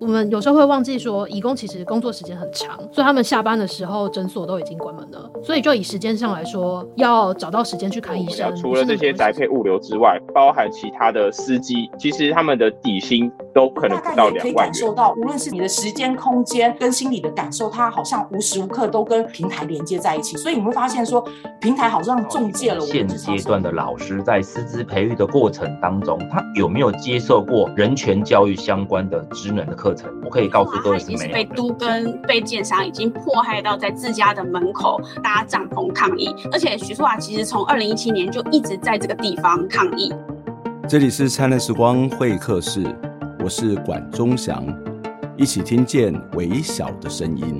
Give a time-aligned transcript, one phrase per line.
[0.00, 5.30] 我们有时候会忘记说，义工其实工作时间很长，所以他们下班的时候诊所都已经关门了。
[5.42, 8.54] 所以就以时间上来说，要找到时间去看医生。
[8.56, 14.34] 除了这些宅配物流之外，包含其他的司机，其实他们的底薪都可能不到两万元。
[14.34, 20.36] 大概可以感受到，无论是你的时间、空间跟心理的感受，它好像无时无刻都跟平台连接在一起。
[20.36, 21.24] 所以你会发现说，
[21.60, 22.86] 平台好像中介了我。
[22.86, 30.10] 现阶段的老师在师资培育的过程当中，他有没有接受过人权教育相关的职能的课程？
[30.24, 31.18] 我可以告诉各位是没有。
[31.20, 40.12] 是被都跟被建商已经迫害到在自家的门口搭帐篷抗议，而且徐淑华其实从二零一七年就一直在这个地方抗议。
[40.88, 42.82] 这里是灿烂时光会客室，
[43.42, 44.66] 我是管中祥，
[45.34, 47.58] 一起听见微小的声音。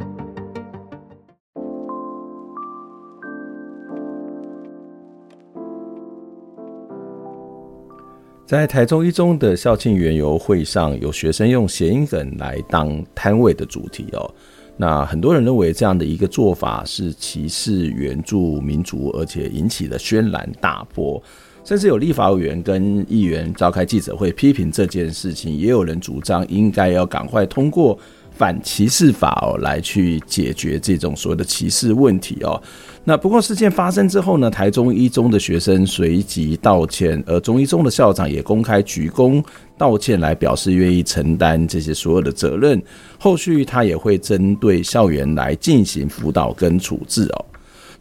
[8.44, 14.30] 在台中一中的校庆园游会上，有学生用谐音梗来当摊位的主题哦。
[14.76, 21.22] 那很多人认为这样的一个做法是歧视原住民族，而且引起了轩然大波。
[21.64, 27.96] 甚至有立法委员跟议员召开记者会批评这件事情，也有人主张应该要赶快通过
[28.32, 32.60] 反歧视法哦，来去解决这种所谓的歧视问题哦。
[33.04, 39.44] 那不过事件发生之后呢，台中一中的学生随即道歉，而中一中的校长也公开鞠躬
[39.76, 42.82] 道歉，来表示愿意承担这些所有的责任。
[43.18, 47.44] 后续他也会针对校园来进行辅导跟处置哦。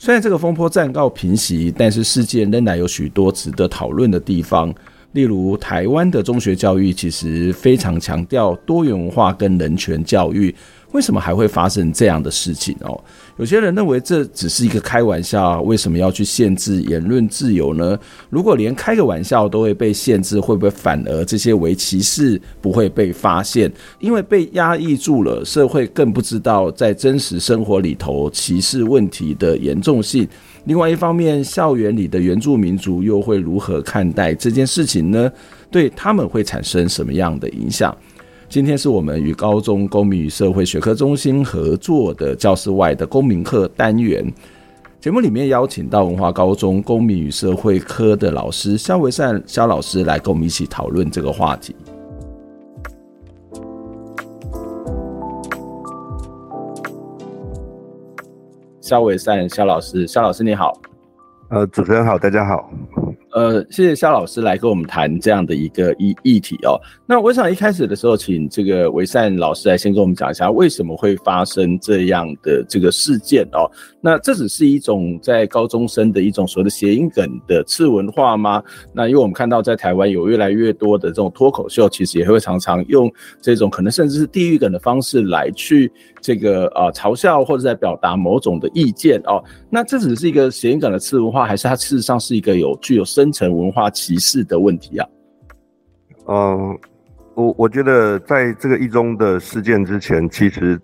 [0.02, 4.73] 虽然这个风波暂告平息，但是事件仍然有许多值得讨论的地方。
[5.11, 10.56] 例如，台湾的中学教育其实非常强调多元文化跟人权教育。
[10.91, 12.99] 为什么还会发生这样的事情哦？
[13.37, 17.97] 有些人认为这只是一个开玩笑，为什么要去限制言论自由呢？
[18.29, 23.71] 如果连开个玩笑都会被限制，会不会反而这些为歧视不会被发现？
[23.99, 30.27] 因为被压抑住了，社会更不知道在真实生活里头歧视问题的严重性。
[30.65, 35.31] 另外一方面，校园里的原住民族又会如何看待这件事情呢？
[35.72, 37.95] 对他们会产生什么样的影响？
[38.49, 44.25] 今天是我们与高中公民与社会学科中心合作的教室外的公民课单元
[44.99, 51.75] 节目里面，邀请到文化高中公民与社会科的老师肖维善肖老师来跟我们一起讨论这个话题。
[58.81, 60.73] 肖维善肖老师，肖老师你好。
[61.51, 62.67] 呃，主持人好，大家好。
[63.31, 66.79] 呃，谢谢肖老师来跟我们谈这样的一个议议题哦。
[67.06, 73.69] 那我想一开始的时候，请这个维善老师来先跟我们讲一下，为什么会发生这样的这个事件哦？
[74.01, 78.63] 那这只是一种在高中生的一种所谓的谐音梗的次文化吗？
[78.94, 83.11] 那因为我们看到在台湾有越来越多的这种脱口秀，其实也会常常用
[83.41, 89.44] 这种可能甚至是地狱梗的方式来去这个呃嘲笑或者在表达某种的意见哦。
[89.69, 95.06] 那这只是一个谐音梗的次文化，还是它事实上是一个有具有深层文化歧视的问题啊？
[96.28, 96.80] 嗯，
[97.34, 100.80] 我我觉得在这个一中的事件之前，其实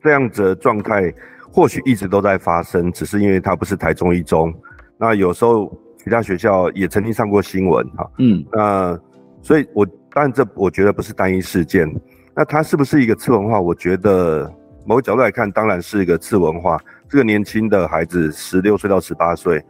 [0.00, 1.12] 这样子的状态
[1.50, 4.54] 或许一直都在发生，只是因为它不是台中一中。
[4.96, 8.08] 那有时候其他学校也曾经上过新闻哈。
[8.18, 8.96] 嗯，那
[9.40, 11.92] 所以我当然这我觉得不是单一事件。
[12.32, 13.60] 那它是不是一个次文化？
[13.60, 14.48] 我觉得
[14.86, 16.78] 某个角度来看，当然是一个次文化。
[17.08, 19.60] 这个年轻的孩子，十六岁到十八岁。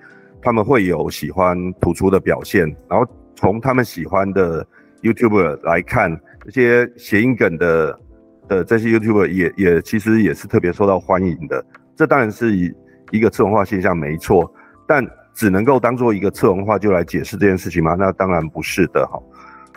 [0.42, 4.66] 他们会有喜欢突出的表现，然后从他们喜欢的
[5.00, 8.00] YouTuber 来看，这些谐音梗的
[8.48, 11.64] 的这些 YouTuber 也也其实也是特别受到欢迎的。
[11.94, 12.74] 这当然是一
[13.12, 14.52] 一个次文化现象，没错。
[14.86, 17.94] 但只能够当做一个次文化就来解释这件事情吗？
[17.96, 19.22] 那当然不是的哈。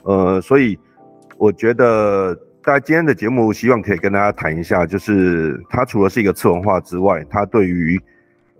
[0.03, 0.77] 呃，所以
[1.37, 8.01] 我觉得大家今天的节目希望可以跟大家谈一下，就是它除了是一个次文化之外，它对于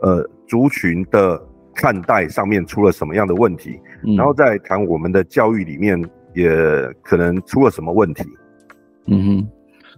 [0.02, 1.42] 呃族群的。
[1.76, 6.02] 看待上面出了什么样的问题，嗯、然后再谈我们的教育里面
[6.34, 6.50] 也
[7.04, 8.24] 可能出了什么问题。
[9.08, 9.48] 嗯哼。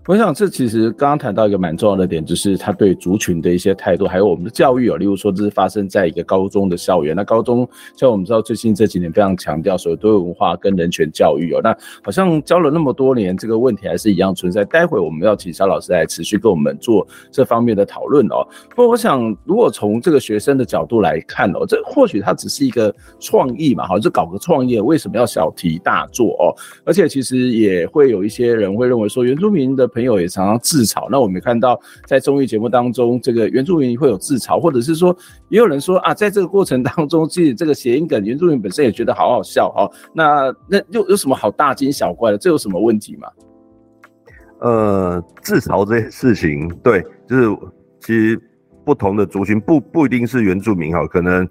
[0.07, 4.95] 我想，这其实刚刚谈到一个蛮重要的点，就是他对族群的一些态度，还有我们的教育哦。
[4.95, 7.13] 例如说，这是发生在一个高中的校园。
[7.13, 7.67] 那高中
[7.97, 11.59] 像我们知道，最近这几年非常强调所谓多元文化跟人权教育哦。
[11.61, 14.63] 那好像教了那么多年，这个问题还是一样存在。
[14.63, 18.47] 待会我们要请萧老师来持续跟我们做这方面的讨论哦。
[18.69, 26.55] 不过，我想如果从这个学生的角度来看哦，这或许他只是一个创意嘛，好，就搞个创业，为什么要小题大做哦？
[26.85, 29.85] 而且其实也会有一些人会认为说，原住民的。
[29.97, 35.09] 朋友也常常自嘲，那我们看到在综艺节目当中，这个原住民会有自嘲，或者是说，
[35.49, 39.89] 也有人说啊，在这个过程当中，其实这个谐音梗，原住民本身也觉得好好笑哦。
[40.13, 42.37] 那那又有什么好大惊小怪的？
[42.37, 43.27] 这有什么问题吗？
[44.59, 47.57] 呃，自嘲这件事情，对，就是
[48.01, 48.39] 其实
[48.85, 51.49] 不同的族群不不一定是原住民哈，可能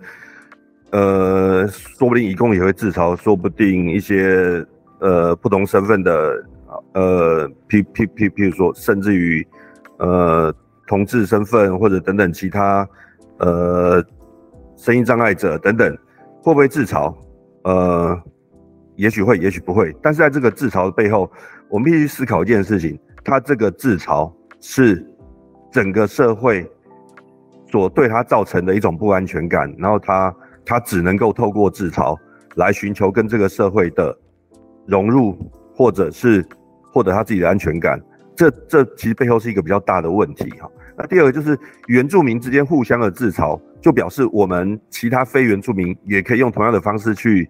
[0.93, 4.65] 呃，说不定移工也会自嘲，说不定一些
[5.01, 6.45] 呃不同身份的
[6.97, 9.47] 呃，譬譬譬譬如说，甚至于
[9.99, 10.53] 呃
[10.89, 12.89] 同志身份或者等等其他
[13.39, 14.05] 呃
[14.77, 15.97] 声音障碍者等等，
[16.43, 17.15] 会不会自嘲？
[17.63, 18.21] 呃。
[18.99, 19.95] 也许会，也许不会。
[20.01, 21.31] 但是在这个自嘲的背后，
[21.69, 25.07] 我们必须思考一件事情：他这个自嘲是
[25.71, 26.67] 整个社会
[27.71, 30.35] 所对他造成的一种不安全感，然后他
[30.65, 32.17] 他只能够透过自嘲
[32.55, 34.19] 来寻求跟这个社会的
[34.87, 35.37] 融入，
[35.75, 36.43] 或者是
[36.97, 38.01] 获得他自己的安全感。
[38.35, 40.71] 这这其实背后是一个比较大的问题哈。
[40.97, 41.59] 那第二个就是
[41.89, 47.47] 原住民之间互相的自嘲，就表示我们其他非原住民也可以用同样的方式去。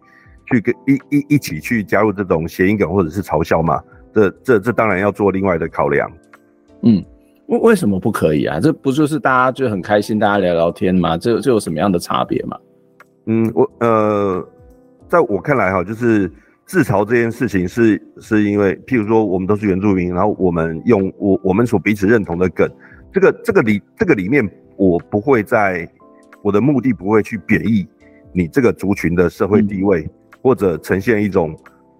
[0.49, 3.83] 去跟一一一起去加入这种谐音梗或者是嘲笑嘛？
[4.15, 6.09] 这这这当然要做另外的考量。
[6.83, 7.05] 嗯，
[7.49, 8.61] 为为什么不可以啊？
[8.61, 11.19] 这不就是大家就很开心，大家聊聊天吗？
[11.19, 12.57] 这这有什么样的差别吗？
[13.27, 14.49] 嗯，我呃，
[15.09, 16.31] 在我看来哈，就是
[16.67, 22.71] 自嘲这件事情是是因为，譬如说我们都是原住民，然后我们用我我们所彼此认同的梗，
[23.13, 24.47] 这个这个里这个里面，
[24.77, 25.89] 我不会在
[26.43, 27.87] 我的目的不会去贬义
[28.33, 30.03] 你这个族群的社会地位。
[30.03, 30.11] 嗯
[30.43, 31.59] 或者呈现一种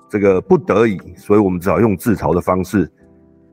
[0.09, 2.89] 这个不得已，所以我们只好用自嘲的方式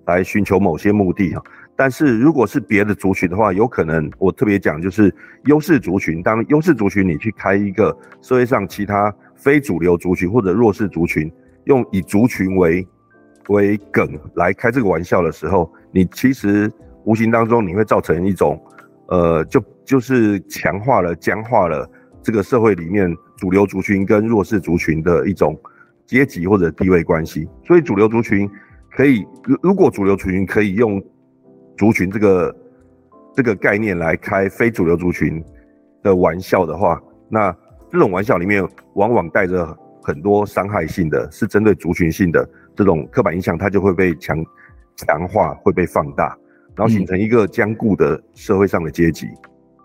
[0.06, 1.42] 来寻求某些目的哈。
[1.76, 5.12] 但是如果是别的族群的话，有可能我特别讲就是
[5.46, 6.22] 优势族群。
[6.22, 9.12] 当优势族群你去开一个社会上其他
[9.44, 11.32] 非主流族群或者弱势族群，
[11.66, 12.88] 用以族群为
[13.50, 16.72] 为梗来开这个玩笑的时候，你其实
[17.04, 18.60] 无形当中你会造成一种
[19.08, 21.90] 呃，就就是强化了、僵化了
[22.22, 23.14] 这个社会里面。
[23.36, 25.60] 主流族群跟弱势族群的一种
[26.06, 28.50] 阶级或者地位关系，所以主流族群
[28.90, 31.04] 可以，如如果主流族群可以用
[31.76, 32.56] 族群这个
[33.36, 35.44] 这个概念来开非主流族群
[36.02, 37.54] 的玩笑的话，那
[37.94, 39.64] 这种玩笑里面往往带着
[40.02, 44.44] 很多伤害性的，是针对族群性的这种刻板印象，它就会被强
[44.96, 46.36] 强化，会被放大，
[46.76, 49.28] 然后形成一个坚固的社会上的阶级。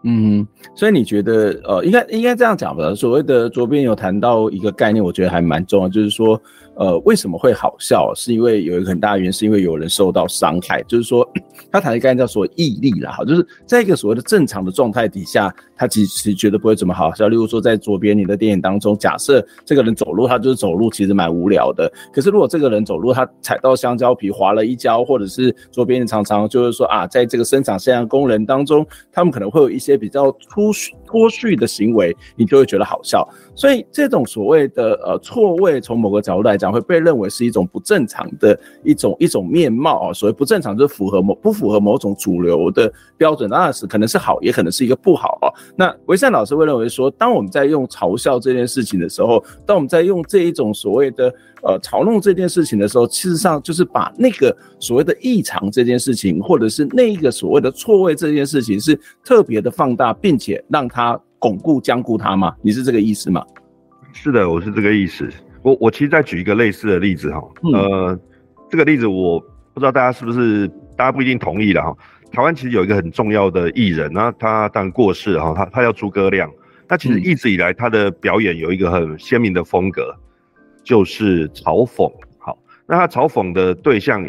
[0.04, 2.94] 嗯，所以你觉得，呃，应该应该这样讲吧？
[2.94, 6.40] 所谓的左边有谈到一个概念，我觉得还蛮重要，就是说。
[6.78, 8.12] 呃，为什么会好笑？
[8.14, 10.80] 是因为有一个很大的原因，是因为有人受到伤害。
[10.84, 11.28] 就是说，
[11.72, 17.26] 他谈的概念叫所谓义利啦，哈，就是在一个所谓的正常的状态底下，他其实觉得不会怎么好笑。
[17.26, 21.92] 例如说，在左边你的电影当中，假设这个人走路，他就是走路，其实蛮无聊的。
[22.12, 30.72] 可是如果这个人走路，他踩到香蕉皮滑了一跤，或者是左边常常就是说啊，在这个生产线上工人当中，他们可能会有一些比较粗
[31.08, 33.26] 脱序的行为，你就会觉得好笑。
[33.54, 40.12] 所以这种所谓的呃错位，从某个角度来讲，会被认为是一种不正常的一种一种面貌啊。
[40.12, 45.48] 所谓不正常，就是符合某不符合某种主流的标准，那是可能是好，也可能是一个不好啊。
[45.74, 61.18] 那维善老师会认为说，当我们在用嘲笑这件事情的时候，当我们在用这一种所谓的呃嘲弄这件事情的时候，事实上就是把那个所谓的异常这件事情，或者是那一个所谓的错位这件事情，是特别的放大，并且让它。
[61.40, 62.52] 巩固、僵固它嘛？
[62.62, 63.46] 你是这个意思吗？
[64.12, 65.30] 是的，我是这个意思。
[65.62, 68.20] 我我其实再举一个类似的例子哈，嗯、呃，
[68.68, 69.38] 这个例子我
[69.72, 70.66] 不知道大家是不是，
[70.96, 71.96] 大家不一定同意了哈。
[72.32, 76.50] 台湾其实有一个很重要的艺人，那他当然过世哈，他他叫诸葛亮。
[76.88, 80.12] 那其实一直以来他的表演有一个很鲜明的风格，
[80.88, 82.10] 就是嘲讽。
[82.38, 84.26] 好，那他嘲讽的对象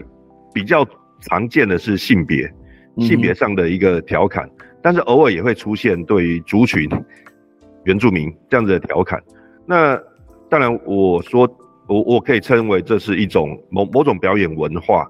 [0.54, 0.86] 比较
[1.22, 2.52] 常见的是性别，
[2.98, 4.46] 性别上的一个调侃。
[4.46, 6.90] 嗯但是偶尔也会出现对于族群、
[7.84, 9.22] 原住民这样子的调侃。
[9.66, 10.02] 那
[10.50, 11.46] 当然，我说
[11.86, 15.06] 我我可以称为这是一种某某种表演文化，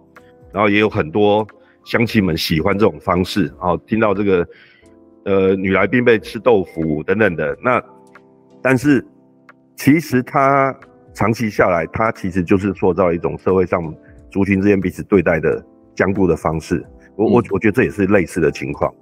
[0.52, 1.46] 然后也有很多
[1.86, 3.46] 乡亲们喜欢这种方式。
[3.46, 4.48] 然后听到这个
[5.26, 7.56] 呃女来宾被吃豆腐等等的。
[7.64, 7.80] 那
[8.64, 9.06] 但是
[9.76, 10.76] 其实它
[11.14, 13.82] 长期下来，它其实就是塑造一种社会上
[14.30, 15.64] 族群之间彼此对待的
[15.96, 16.86] 僵固的方式。
[17.16, 18.94] 我我我觉得这也是类似的情况。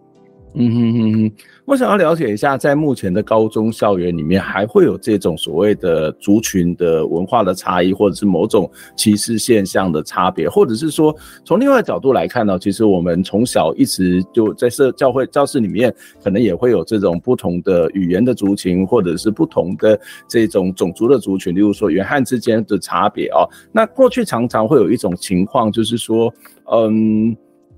[0.60, 1.32] 嗯哼哼哼，
[1.66, 23.48] 我想要了解一下，在目前的高中校园里面，还会有这种所谓的族群的文化的差异，或者是某种歧视现象的差别，或者是说，从另外角度来看呢，其实我们从小一直就在社教会教室里面，可能也会有这种不同的语言的族群，或者是不同的这种种族的族群，例如说原汉之间的差别哦。
[23.72, 26.34] 那过去常常会有一种情况，就是说，
[26.72, 27.38] 嗯。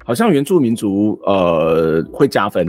[0.10, 2.68] 好像原住民族呃会加分，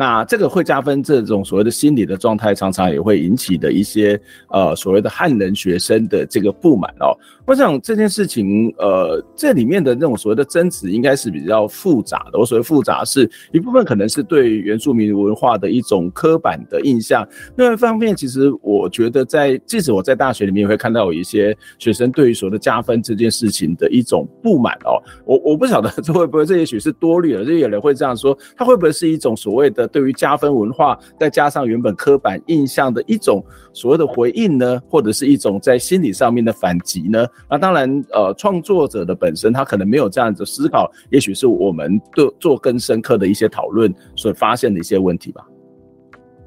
[0.00, 7.12] 那这个会加分，这种所谓的心理的状态，常常也会引起的一些呃所谓的汉人学生的这个不满哦。
[7.46, 12.38] 我想这件事情，呃，这里面的那种所谓的争执，应该是比较复杂的。
[12.38, 17.28] 我所谓复杂，是一部分可能是对原住民文化的一种刻板的印象。
[17.58, 24.96] 另外一方面，其实我觉得在即使我在大学里面也会看到有一些学生对于所谓的加分这件事情的一种不满哦。
[25.26, 34.80] 我我不晓得 这会不会这也许是多虑了，就有人会这样说，他会不会是一种所谓的对于加分文化再加上原本刻板印象的一种所谓的回应呢？
[34.88, 37.26] 或者是一种在心理上面的反击呢？
[37.48, 45.44] 那当然，呃，创作者的本身他可能没有这样子思考，也许是我们做做更深刻的一些讨论所发现的一些问题吧。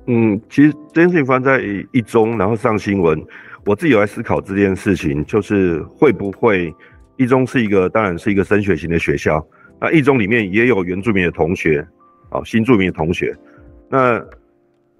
[0.07, 1.61] 嗯，其实这件事情发生在
[1.93, 3.23] 一中，然后上新闻，
[3.65, 6.73] 我自己有在思考这件事情，就是会不会
[7.17, 9.41] 一中是一个，当然是一个升学型的学校，
[9.79, 11.87] 那一中里面也有原住民的同学，
[12.33, 13.33] 哦，新住民的同学，
[13.89, 14.21] 那。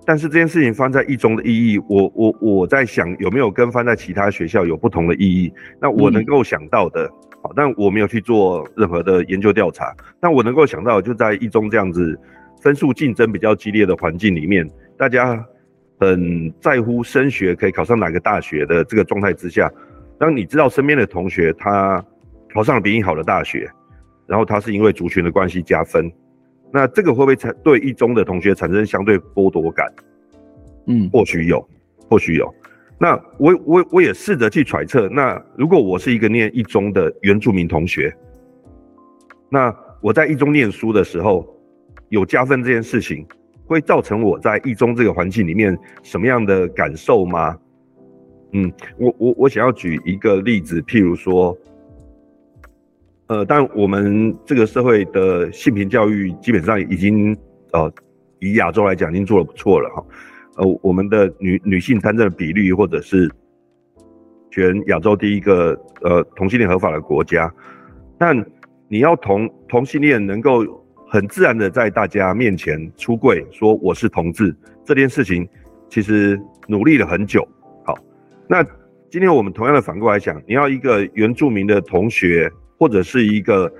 [0.05, 5.53] 但是这件事情放在一中的意义，我我我在想有没有跟放在其他学校有不同的意义？
[5.79, 7.09] 那我能够想到的，
[7.41, 9.95] 好，但我没有去做任何的研究调查。
[10.19, 12.19] 但我能够想到，就在一中这样子
[12.61, 15.41] 分数竞争比较激烈的环境里面，大家
[16.01, 19.71] 很在乎升学可以考上哪个大学的这个状态之下，
[20.19, 22.03] 当你知道身边的同学他
[22.53, 23.71] 考上了比你好的大学，
[24.27, 26.11] 然后他是因为族群的关系加分。
[26.75, 29.87] 那这个会不会产对一中的同学产生相对剥夺感？
[30.87, 31.63] 嗯，或许有，
[32.09, 32.51] 或许有。
[32.97, 38.11] 那我我我也试着去揣测，那如果我是一个念一中的原住民同学，
[39.49, 41.47] 那我在一中念书的时候
[42.09, 43.23] 有加分这件事情，
[43.67, 47.55] 会造成我在一中这个环境里面什么样的感受吗？
[48.53, 51.55] 嗯，我我我想要举一个例子，譬如说。
[53.27, 57.35] 呃，但我们这个社会的性平教育基本上已经，
[57.71, 57.91] 呃，
[58.39, 60.05] 以亚洲来讲已经做得不错了哈。
[60.57, 63.31] 呃，我们的女女性参政的比率，或者是
[64.51, 67.51] 全亚洲第一个呃同性恋合法的国家，
[68.17, 68.37] 但
[68.89, 70.65] 你要同同性恋能够
[71.07, 74.53] 很自然的在大家面前出柜说我是同志
[74.83, 75.47] 这件事情，
[75.87, 77.47] 其实努力了很久。
[77.85, 77.97] 好，
[78.49, 78.61] 那
[79.09, 82.51] 今天我们同样的反过来讲，你要一个原住民的同学。
[82.77, 83.71] 或者是一个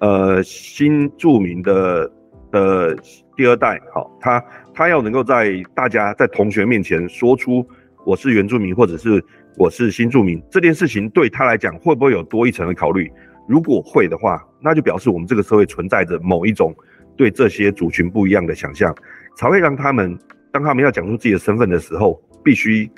[0.00, 2.10] 呃新住民的
[2.50, 2.96] 的
[3.36, 4.44] 第二代，好，他
[4.74, 7.66] 他要能够在大家在同学面前说出
[8.04, 9.24] 我是原住民，或者是
[9.56, 13.10] 我是新住民这件事情，对他来讲会不会有多一层的考虑？
[13.48, 16.74] 如果会的话，那就表示我们这个社会存在着某一种
[17.16, 18.94] 对这些族群不一样的想象，
[19.36, 20.16] 才会让他们
[20.52, 22.90] 当他们要讲出自己的身份的时候，必须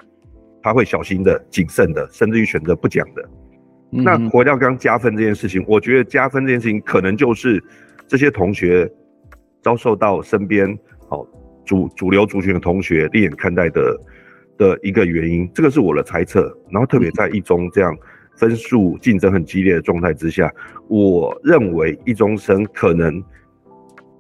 [0.63, 3.29] 他会小心的、谨慎的，甚至于选择不讲的。
[4.03, 7.63] 那回到刚刚加分这件事情，我觉得加分这件事情可能就是
[8.09, 8.91] 这些同学
[9.63, 10.77] 遭受到身边
[11.09, 11.25] 好
[11.65, 13.97] 主主流族群的同学另眼看待的
[14.59, 16.53] 的一个原因，这个是我的猜测。
[16.71, 17.97] 然后特别在一中这样
[18.37, 20.53] 分数竞争很激烈的状态之下，
[20.89, 23.23] 我认为一中生可能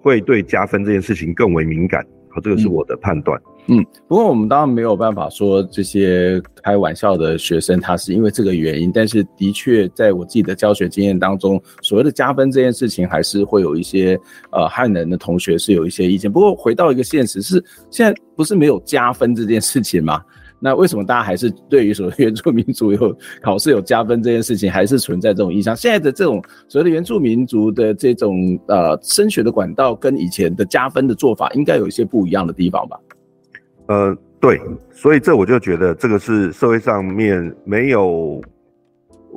[0.00, 2.04] 会对加分这件事情更为敏感。
[2.30, 3.40] 好，这个是我的判断。
[3.46, 3.53] 嗯，
[4.06, 16.30] 不过我们当然没有办法说这些开玩笑的学生他是因为这个原因，但是的确在我自己的教学经验当中，所谓的加分这件事情，还是会有一些呃汉人的同学是有一些意见。
[16.30, 20.22] 不过回到一个现实是，现在不是没有加分这件事情吗？
[20.60, 25.76] 那为什么大家还是对于所谓原住民族有考试有加分这件事情还是存在这种印象？
[25.76, 32.98] 现在的这种所谓的原住民族的这种呃升学的管道跟以前的加分的做法，应该有一些不一样的地方吧？
[33.86, 34.60] 呃，对，
[34.90, 38.40] 所以这我就觉得这个是社会上面没有，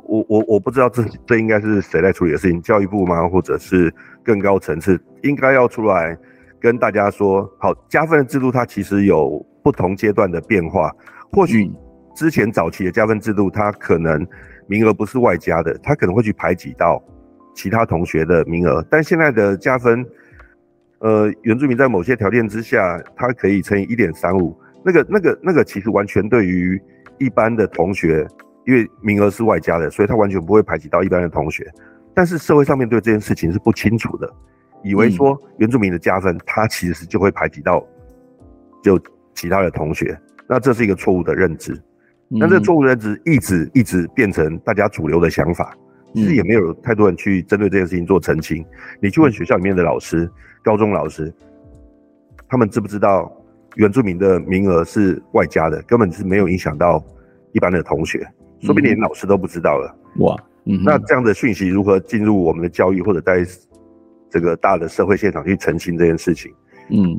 [0.04, 3.28] 我我我不知道这这应该是谁来处理的事情，教育部吗？
[3.28, 3.92] 或者是
[4.24, 6.16] 更高层次应该要出来
[6.58, 10.90] 跟大家说，好，加分的制度它其实有不同阶段的变化，
[11.32, 11.70] 或许
[12.14, 14.26] 之前早期的加分制度它可能
[14.66, 17.02] 名额不是外加的，它可能会去排挤到
[17.54, 20.06] 其他同学的名额，但现在的加分。
[21.00, 26.80] 呃，原住民在某些条件之下，他可以乘以一点三五，那个、那个、那个，其实完全对于
[27.18, 28.26] 一般的同学，
[28.66, 31.70] 因为名额是外加的，所以他完全不会排挤到一般的同学。
[32.14, 34.28] 但是社会上面对这件事情是不清楚的，
[34.82, 37.86] 以为说原住民的加分，他其实就会排挤到
[38.82, 39.00] 就
[39.34, 41.80] 其他的同学，那这是一个错误的认知。
[42.28, 45.74] 那这错误认知一直一直变成大家主流的想法，
[46.14, 48.64] 其实也没有太多人去针对这件事情做澄清。
[49.00, 50.30] 你去问学校里面的老师。
[50.60, 51.32] 高中老师，
[52.48, 53.32] 他们知不知道
[53.76, 57.02] 原住民的名额是外加的，根本是没有影响到
[57.52, 58.26] 一般的同学，
[58.60, 59.96] 说不定连老师都不知道了。
[60.18, 63.46] 哇，嗯，那这样的讯息如何进入我们的教育，或者在
[64.28, 66.52] 这个大的社会现场去澄清这件事情？
[66.90, 67.18] 嗯，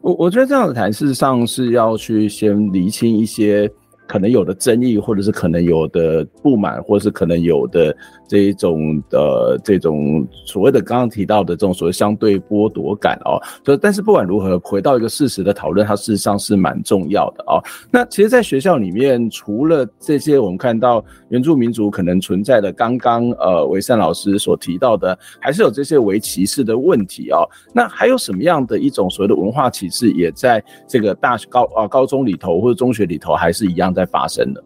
[0.00, 3.70] 我我觉得这样的谈，事实上是要去先厘清一些。
[4.06, 7.96] 可能有的争议，或者是可能有的不满，或者是可能有的
[8.28, 13.40] 这一种的这种所谓的刚刚提到的这种所谓相对剥夺感哦。
[13.64, 17.62] 所以，但是不管如何，回到一个事实的讨论，它事实上是蛮重要的哦。
[17.90, 27.48] 那其实，在学校里面，除了这些我们看到原住民族可能存在的，刚刚呃维善老师所提到的，还是有这些为歧视的问题哦。
[27.72, 34.64] 那还有什么样的一种所谓的文化歧视，也在这个大学高啊高中里头或者中学里头，还是一样在发生的。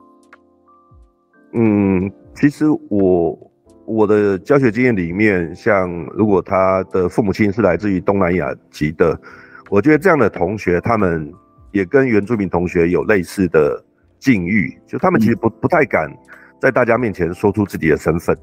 [1.55, 3.53] 嗯，其实我
[3.87, 9.19] 我的教学经验里面，像如果他的父母亲是来自于东南亚籍的，
[9.71, 11.33] 我觉得这样的同学，他们
[11.73, 13.83] 也跟原住民同学有类似的
[14.19, 16.15] 境遇，就他们其实不不太敢
[16.61, 18.37] 在大家面前说出自己的身份。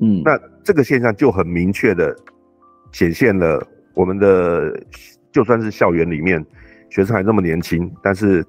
[0.00, 2.12] 嗯，那这个现象就很明确的
[2.90, 4.76] 显现了我们的，
[5.30, 6.44] 就算是校园里面
[6.88, 8.44] 学生还那么年轻，但是。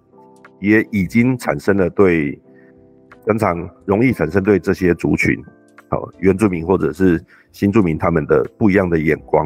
[0.62, 2.39] 也已经产生了对
[3.25, 5.38] 非常容易产生对这些族群，
[5.89, 9.46] 好原住民或者是新住民他们的不一样的眼光。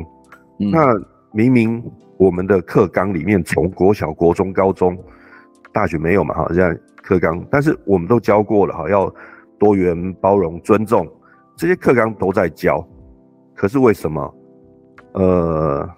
[0.59, 0.93] 嗯、那
[1.31, 1.83] 明明
[2.17, 4.95] 我们的课纲里面从国小、国中、高中、
[5.73, 6.35] 大学没有嘛？
[6.35, 9.13] 哈，现在课纲，但是我们都教过了哈，要
[9.57, 11.07] 多元、包容、尊重，
[11.55, 12.85] 这些课纲都在教。
[13.55, 14.35] 可是为什么？
[15.13, 15.89] 呃。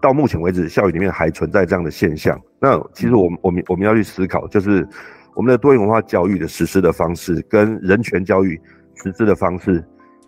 [0.00, 2.40] 到目前为止，校园里面还存在这样的现象。
[2.58, 4.86] 那其实我们我们我们要去思考，就是
[5.34, 8.58] 我们的多元文化教育的实施的方式，跟人权教育
[8.94, 9.84] 实施的方式，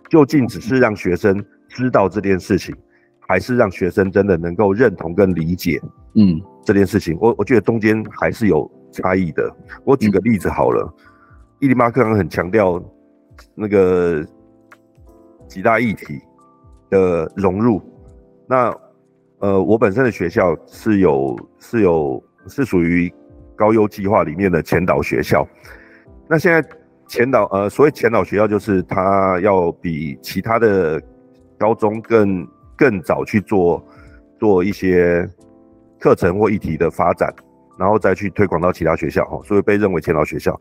[0.09, 2.75] 究竟只是让学生知道这件事情，
[3.27, 5.81] 还是让学生真的能够认同跟理解？
[6.15, 9.51] 嗯，这件事情，我我觉得中间还是有差异的。
[9.83, 10.93] 我举个例子好了，
[11.59, 12.79] 伊丽马克很强调
[13.55, 14.23] 那个
[15.47, 16.19] 几大议题
[16.91, 17.81] 的融入，
[18.47, 18.71] 那。
[19.43, 23.13] 呃，我本身的学校是有是有是属于
[23.57, 25.45] 高优计划里面的前导学校。
[26.29, 26.65] 那现在
[27.07, 31.01] 前导呃，所谓前导学校就是它要比其他的
[31.57, 32.47] 高中更
[32.77, 33.85] 更早去做
[34.39, 35.29] 做一些
[35.99, 37.29] 课程或议题的发展，
[37.77, 40.57] 然后再去推广到其他学校哈，所以被认为前导学校。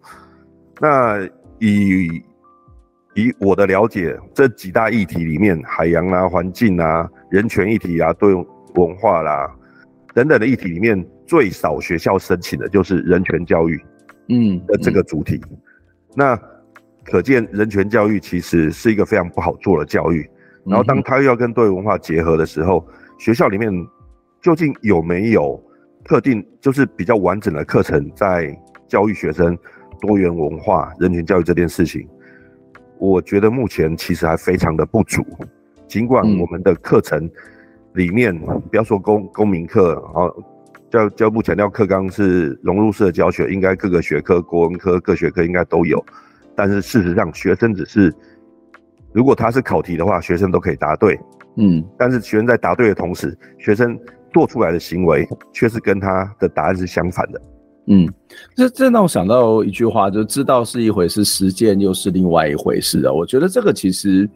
[0.81, 1.25] 那
[1.61, 2.21] 以
[3.15, 8.45] 以我的了解，这几大议题里面，海洋啊、环境啊、人权议题啊，都。
[8.75, 9.51] 文化啦，
[10.15, 13.81] 等等的议题里面，最少学校申请的就是人权教育，
[14.29, 15.41] 嗯的这个主体。
[15.51, 15.59] 嗯嗯、
[16.15, 16.41] 那
[17.05, 20.29] 可见人权教育其实是一个非常不好做的教育。
[20.65, 22.87] 然后当他又要跟多元文化结合的时候，
[23.19, 23.73] 学校里面
[24.41, 25.63] 究竟有没有
[26.05, 28.57] 特定就是比较完整的课程在
[28.87, 29.59] 教育学生
[30.01, 32.07] 多元文化、人权教育这件事情？
[32.99, 35.25] 我觉得目前其实还非常的不足。
[35.89, 37.31] 尽管我们的课程。
[37.95, 38.37] 里面
[38.71, 40.31] 不要说公公民课啊，
[40.91, 46.03] 教教部强调课纲是融入式的教学，应该各个学科国文科各学科应该都有。
[46.55, 48.15] 但是事实上，学生只是
[49.13, 51.19] 如果他是考题的话，学生都可以答对，
[51.57, 51.85] 嗯。
[51.99, 53.99] 但是学生在答对的同时，学生
[54.33, 57.43] 做出来的行为却是跟他的答案是相反的，
[57.89, 58.09] 嗯。
[58.57, 63.13] 这这让我想到一句话，就知道是一回事，实践又是另外一回事啊。
[63.13, 64.29] 我觉得这个其实。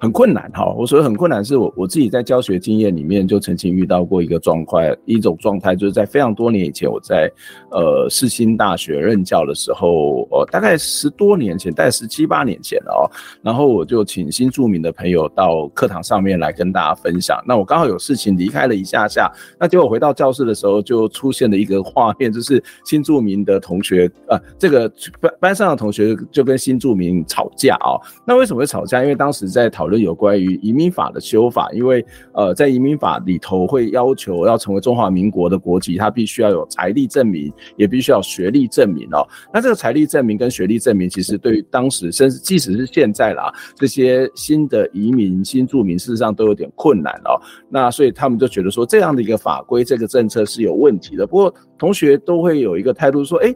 [0.00, 7.30] 很困难哈，我说很困难，是我我自己在教学经验里面就曾经遇到过一个状况，一种状态，就是在非常多年以前，我在
[7.70, 13.04] 呃世新大学任教的时候，呃大概十多年前，大概十七八年前了哦，
[13.42, 17.38] 然后我就请新住民的朋友到课堂上面来跟大家分享。
[17.46, 28.00] 那我刚好有事情离开了一下下，那结果回到教室的时候，就出现了一个画面，就是新住民的同学，呃，这个班班上的同学就跟新住民吵架哦。
[28.26, 29.02] 那为什么会吵架？
[29.02, 39.26] 因为当时在讨论有关于移民法的修法，因为呃，在移民法里头会要求要成为中华民国的国籍，他必须要有财力证明，也必须要学历证明哦。
[39.52, 47.34] 那这个财力证明跟学历证明，其实对于当时甚至即使是现在啦，这些新的移民新住民事实上都有点困难哦。
[47.68, 51.26] 那所以他们就觉得说，这样的一个法规这个政策是有问题的。
[51.26, 53.54] 不过同学都会有一个态度说，哎。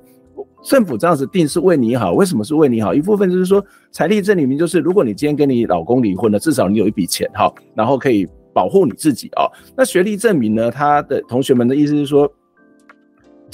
[0.62, 2.94] 政府这样子定是为你好，为什么是为你好？
[2.94, 9.50] 一部分就是说，财力证明就是，如果你今天跟你老公离婚了，至少你有一笔钱哈，然后可以保护你自己哦。
[9.76, 10.70] 那学历证明呢？
[10.70, 12.30] 他的同学们的意思是说。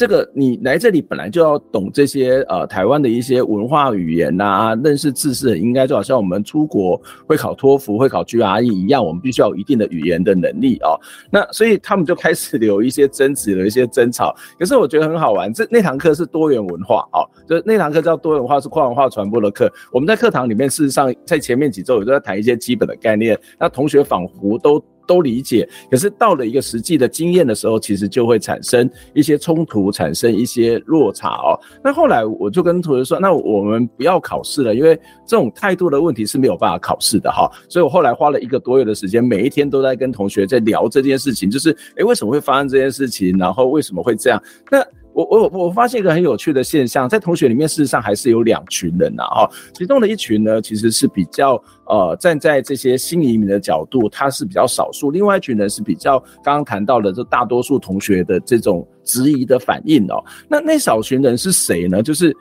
[0.01, 10.99] 这个你来这里本来就要懂这些呃台湾的一些文化语言呐、啊，认识字是很应该，就好像我们出国会考托福、会考 GRE 一样，我们必须要有一定的语言的能力哦。
[11.31, 14.35] 那所以他们就开始有一些争执，有一些争吵。
[14.59, 19.71] 可是我觉得很好玩，这那堂课是多元文化哦，就那堂课叫多元化，是跨文化传播的课。
[19.93, 24.83] 我们在课堂里面事实上在前面几周也都在谈一些基本的概念，那同学仿佛都。
[25.07, 31.59] 都理解，可是到了一个实际的经验的时候，其实就会产生一些冲突，产生一些落差哦。
[31.83, 34.95] 那后来我就跟同学说，那我们不要考试了，因为
[35.27, 37.51] 这种态度的问题是没有办法考试的哈。
[37.69, 44.43] 所以我后来花了一个多月的时间，每一天都在跟同学在聊这件事情，就是诶，为什么会发生这件事情，然后为什么会这样？
[44.71, 44.85] 那。
[45.13, 60.25] 我我我发现一个很有趣的现象，在同学里面，事实上还是有两群人呐，哈，其中的一群呢，其实是比较呃站在这些新移民的角度，他是比较少数；另外一群人是比较刚刚谈到的，这大多数同学的这种质疑的反应哦。
[60.49, 62.03] 那那少群人是谁呢？
[62.03, 62.35] 就是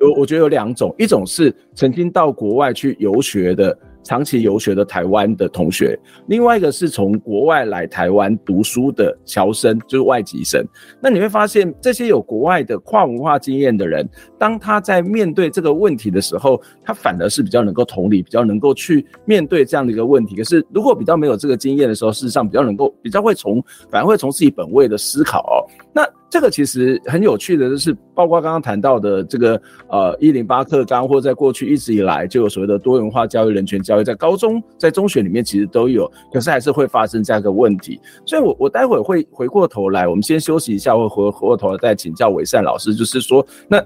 [0.00, 3.78] 有我觉得有两种，一种是曾经到国外去游学的。
[4.04, 10.62] 长期游学的台湾的同学，另外一个是从国外来台湾读书的侨生，就是外籍生。
[11.00, 20.36] 那你会发现，这些有国外的跨文化经验的人，当他在面对这个问题的时候，他反而是比较能够同理，比较能够去面对这样的一个问题。
[20.36, 25.66] 可是，如果比较没有这个经验的时候，事实上比较能够比较会从，反而会从自己本位的思考。
[25.96, 38.00] 那这个其实很有趣的，就是包括刚刚谈到的这个呃一零八课纲，或在过去一直以来就有所谓的多元化教育、人权教育，在高中、在中学里面其实都有，可是还是会发生这样一个问题。
[38.26, 43.80] 所以我，我待会儿会回过头来，我们先休息一下，会回回过头来再请教伟善老师，就是说，那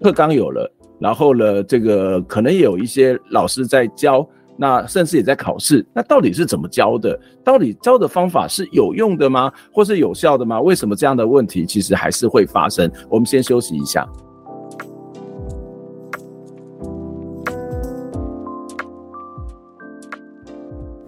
[0.00, 4.28] 课纲有了，然后呢，这个可能也有一些老师在教。
[4.56, 7.18] 那甚至也在考试，那到底是怎么教的？
[7.42, 9.52] 到底教的方法是有用的吗？
[9.72, 10.60] 或是有效的吗？
[10.60, 12.90] 为什么这样的问题其实还是会发生？
[13.08, 14.06] 我们先休息一下。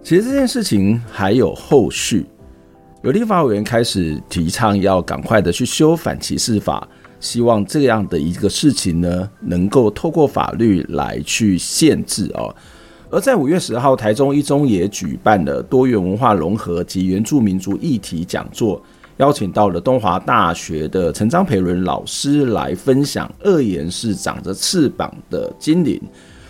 [0.03, 2.27] 其实这件事情还有后续，
[3.03, 6.87] 有立法委员开始提倡要赶快的去修反歧视法，
[7.21, 12.55] 希望这样的一个事情呢，能够透过法律来去限制哦。
[13.15, 18.83] 而在五月十号，台中一中也举办了多元文化融合及原住民族议题讲座，
[19.19, 26.03] 邀请到了东华大学的陈章培伦老师来分享“恶言是长着翅膀的精灵”。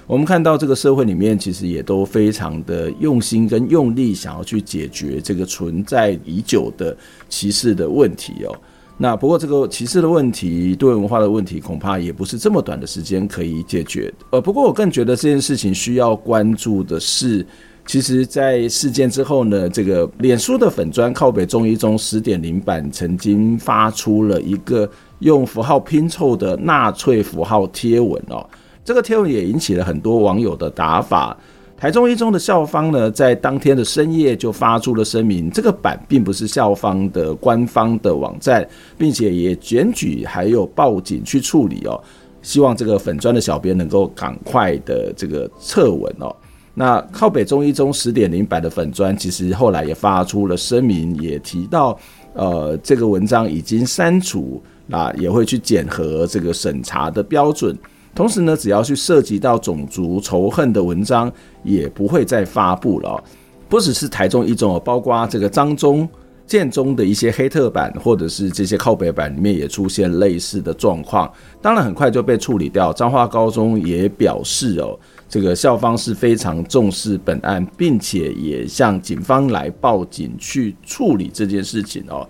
[0.08, 6.96] 我们看到这个社会里面，其实也都非常的用心跟用力，想要去解决这个存在已久的
[7.28, 8.56] 歧视的问题哦。
[8.96, 14.12] 那不过这个歧视的问题、多元文化的问题，恐怕也不是这么短的时间可以解决。
[14.30, 17.44] 呃，不过我更觉得这件事情需要关注的是，
[17.86, 28.48] 其实，在事件之后呢，这个脸书的粉砖靠北中医中十点零版曾经发出了一个用符号拼凑的纳粹符号贴文哦，
[28.84, 31.36] 这个贴文也引起了很多网友的打法。
[31.84, 38.66] 台中一中的校方呢，在当天的深夜就发出了声明，这个版并不是校方的官方的网站，
[38.96, 42.02] 并且也检举还有报警去处理哦，
[42.40, 46.34] 希望这个粉砖的小编能够赶快的这个撤文哦。
[46.72, 51.98] 那靠北中一中十点零版的粉砖，其实后来也发出了声明，也提到
[52.32, 57.76] 呃这个文章已经删除，那也会去检核这个审查的标准。
[58.14, 61.30] 同时呢，只要去涉及到种族仇恨的文章，
[61.62, 63.22] 也不会再发布了。
[63.68, 66.08] 不只是台中一中，包括这个彰中、
[66.46, 71.28] 建中的一些黑特版，或者是这些靠北版里面也出现类似的状况。
[71.60, 72.92] 当然，很快就被处理掉。
[72.92, 74.96] 彰化高中也表示哦，
[75.28, 82.28] 这个校方是非常重视本案，并且也向警方来报警去处理这件事情哦。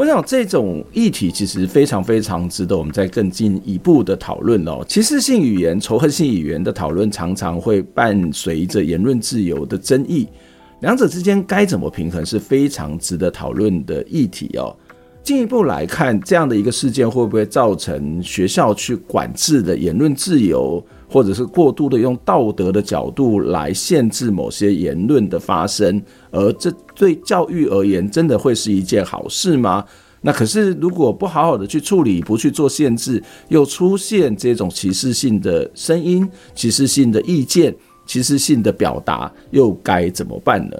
[0.00, 4.82] 我想这种议题其实非常非常值得我们再更进一步的讨论哦。
[4.88, 10.26] 歧视性语言、仇恨性语言的讨论常常会伴随着言论自由的争议，
[10.80, 14.74] 两者之间该怎么平衡是非常值得讨论的议题哦。
[15.22, 26.00] 进一步来看，这样的一个事件会不会造成学校去管制的言论自由，或者是过度的用道德的角度来限制某些言论的发生？
[26.30, 29.84] 而这对教育而言，真的会是一件好事吗？
[30.22, 40.76] 那可是如果不好好的去处理，不去做限制，又出现这种歧视性的声音、歧视性的意见、歧视性的表达，又该怎么办呢？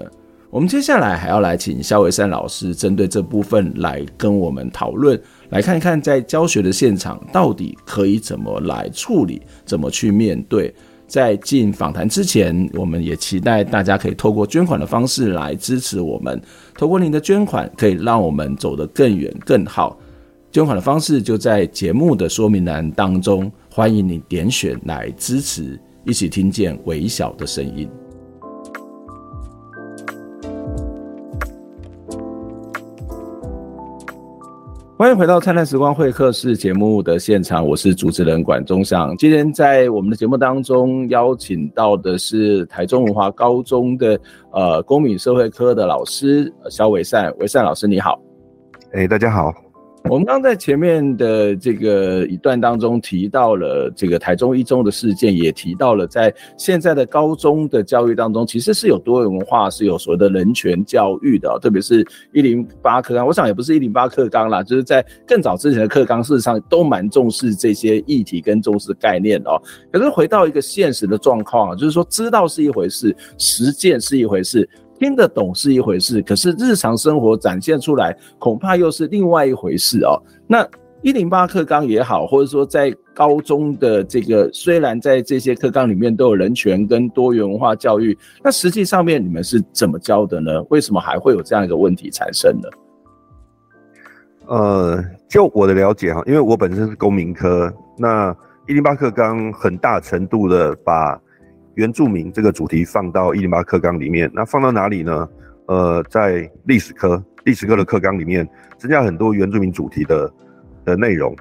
[0.51, 10.71] 我们接下来还要来请萧维善老师针对这部分来跟我们讨论，来看一看在教学的现场到底可以怎么来处理，怎么去面对。
[11.11, 16.41] 在进访谈之前，我们也期待大家可以透过捐款的方式来支持我们。
[16.73, 19.99] 透过您的捐款，可以让我们走得更远更好。
[20.53, 27.89] 捐款的方式就在节目的说明栏当中，欢迎你点选来支持，一起听见微小的声音。
[35.01, 39.17] 欢迎回到《灿烂时光会客室》节目的现场，我是主持人管中祥。
[39.17, 44.21] 今天在我们的节目当中邀请到的是台中文华高中的
[44.53, 48.21] 呃公民社会科的老师肖维善，维善老师你好。
[48.93, 49.51] 哎，大家好。
[50.09, 63.25] 我们刚在前面的这个一段当中提到了这个台中一中的事件，也提到了在现在的高中的教育当中，其实是有多元文化，是有所谓的人权教育的，特别是一零八课纲。
[63.25, 69.61] 我想也不是一零八课纲啦，就是在更早之前的课纲，事实上都蛮重视这些议题跟重视概念哦。
[69.91, 74.67] 可是回到一个现实的状况，就是说知道是一回事，实践是一回事。
[75.01, 80.21] 听得懂是一回事，可是日常生活展现出来，恐怕又是另外一回事哦。
[80.45, 80.63] 那
[81.01, 90.61] 一零八课纲也好，或者说在高中的这个，虽然在这些课纲里面都有人权跟多元文化教育，那实际上面你们是怎么教的呢？
[90.69, 92.69] 为什么还会有这样一个问题产生呢？
[94.45, 98.31] 呃，就我的了解哈，因为我本身是公民科，那
[98.67, 101.19] 一零八课纲很大程度的把
[101.75, 105.29] 原住民这个主题放到一零八课纲里面，那放到哪里呢？
[105.67, 108.45] 呃，在历史科，历史科的课纲里面
[108.77, 110.33] 增加很多原住民主题的
[110.83, 111.33] 的内容。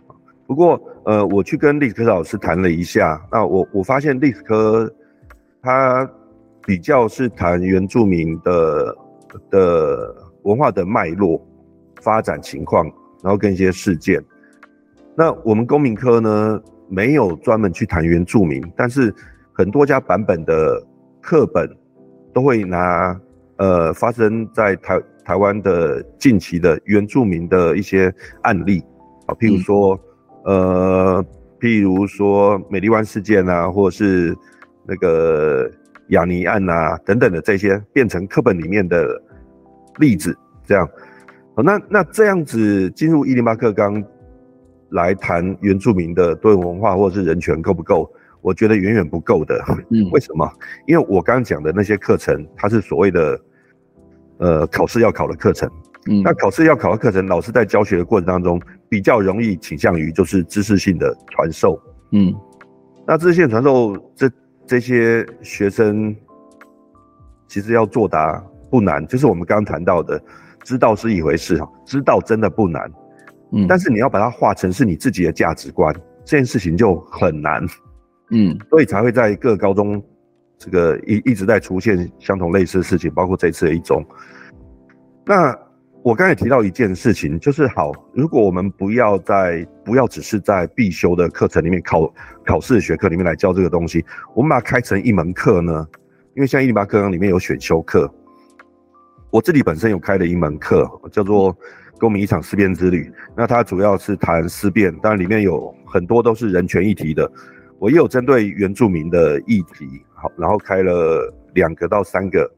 [0.47, 4.89] 不过，呃，我去跟历史科老师谈了一下，那我我发现历史科
[5.61, 6.09] 它
[6.65, 8.97] 比较是谈原住民的
[9.51, 11.45] 的文化的脉络、
[12.01, 12.85] 发展情况，
[13.23, 14.23] 然后跟一些事件。
[15.17, 19.13] 那我们公民科呢，没有专门去谈原住民，但是。
[19.61, 20.83] 很多家版本的
[21.21, 21.69] 课本
[22.33, 23.21] 都会拿
[23.59, 28.83] 呃发生在台台湾的近期的原住民的一些案例
[29.27, 30.01] 啊，譬如说、
[30.47, 31.27] 嗯、呃
[31.61, 34.35] 譬如说美丽湾事件啊，或者是
[34.87, 35.71] 那个
[36.09, 39.21] 雅尼案啊等等的这些变成课本里面的
[39.99, 40.89] 例子，这样，
[41.55, 44.03] 那那这样子进入一零八课纲
[44.89, 48.11] 来谈原住民的多元文化或者是人权够不够？
[48.43, 50.51] 我觉得远远不够的，嗯， 为什么？
[50.87, 53.41] 因为我刚刚讲的那些课程，它是所谓的，
[54.39, 55.71] 呃，考试要考的课程，
[56.09, 61.79] 嗯，那考试要考的课程，老师在教学的过程当中，比较容易倾向于就是知识性的传授，
[62.13, 62.35] 嗯，
[63.07, 64.31] 那知识性传授，这
[64.67, 66.17] 这些学生
[67.47, 70.23] 其实要作答不难，就是我们刚刚谈到的，
[70.65, 72.91] 知道是一回事哈，知道真的不难，
[73.53, 77.63] 嗯，但是你要把它化成是你自己的价值观，这件事情就很难。
[78.31, 80.03] 嗯，所以才会在各高中，
[80.57, 84.05] 这个一一直在出现相同类似的事情，包括这次的一中。
[85.27, 85.57] 那
[86.03, 92.13] 我刚才提到一件事情，就是好，如果我们不要在不要只是在必修的课程里面考
[92.47, 95.87] 考试学科里面来教这个东西，我们把它开成一门课呢？
[96.35, 98.09] 因为像一零八课纲里面有选修课，
[99.31, 101.53] 我自己本身有开了一门课，叫做
[101.99, 103.03] 《公民一场思辨之旅》，
[103.37, 107.31] 那它主要是谈思辨，当然里面有很多都是人权议题的。
[107.81, 112.49] 我也有针对原住民的议题，好，然后开了两个到三个，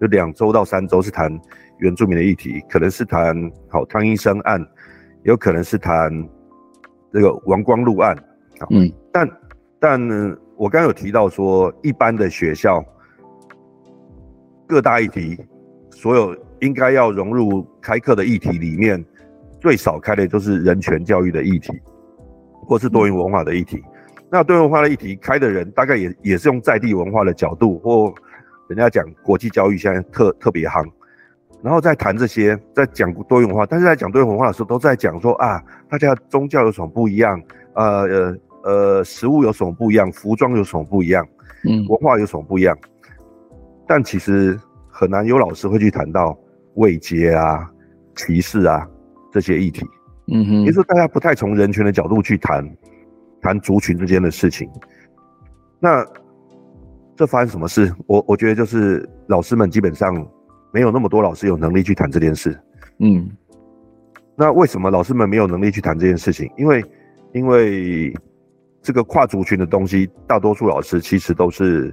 [0.00, 1.30] 就两周到三周是谈
[1.76, 3.36] 原住民的议题，可能是谈
[3.68, 4.58] 好汤医生案，
[5.24, 6.10] 也有可能是谈
[7.12, 8.16] 这个王光禄案，
[8.70, 9.28] 嗯，但
[9.78, 10.00] 但，
[10.56, 12.82] 我刚刚有提到说，一般的学校
[14.66, 15.38] 各大议题，
[15.90, 19.04] 所有应该要融入开课的议题里面，
[19.60, 21.78] 最少开的就是人权教育的议题，
[22.66, 23.76] 或是多元文化的议题。
[23.76, 23.91] 嗯
[24.32, 28.10] 那多元文化的议题开的人，大概也也是用在地文化的角度，或
[28.66, 30.90] 人家讲国际教育现在特特别夯，
[31.62, 37.38] 然后再谈这些，在讲多元文化，但是在讲多元文化的时候，都在讲说啊，大家宗教有什么不一样？
[37.74, 40.10] 呃呃呃，食物有什么不一样？
[40.10, 41.22] 服装有什么不一样？
[41.68, 42.74] 嗯，文化有什么不一样？
[43.86, 46.34] 但其实很难有老师会去谈到
[46.76, 47.70] 位阶啊、
[48.16, 48.88] 歧视啊
[49.30, 49.84] 这些议题。
[50.28, 52.66] 嗯哼，也就是大家不太从人权的角度去谈。
[53.42, 54.70] 谈族群之间的事情，
[55.80, 56.06] 那
[57.16, 57.92] 这发生什么事？
[58.06, 60.14] 我我觉得就是老师们基本上
[60.72, 62.58] 没有那么多老师有能力去谈这件事。
[63.00, 63.28] 嗯，
[64.36, 66.48] 那为什么老师们没有能力去谈这件事情？
[66.56, 66.84] 因为
[67.32, 68.14] 因为
[68.80, 71.92] 这个跨族群的东西，大多数老师其实都是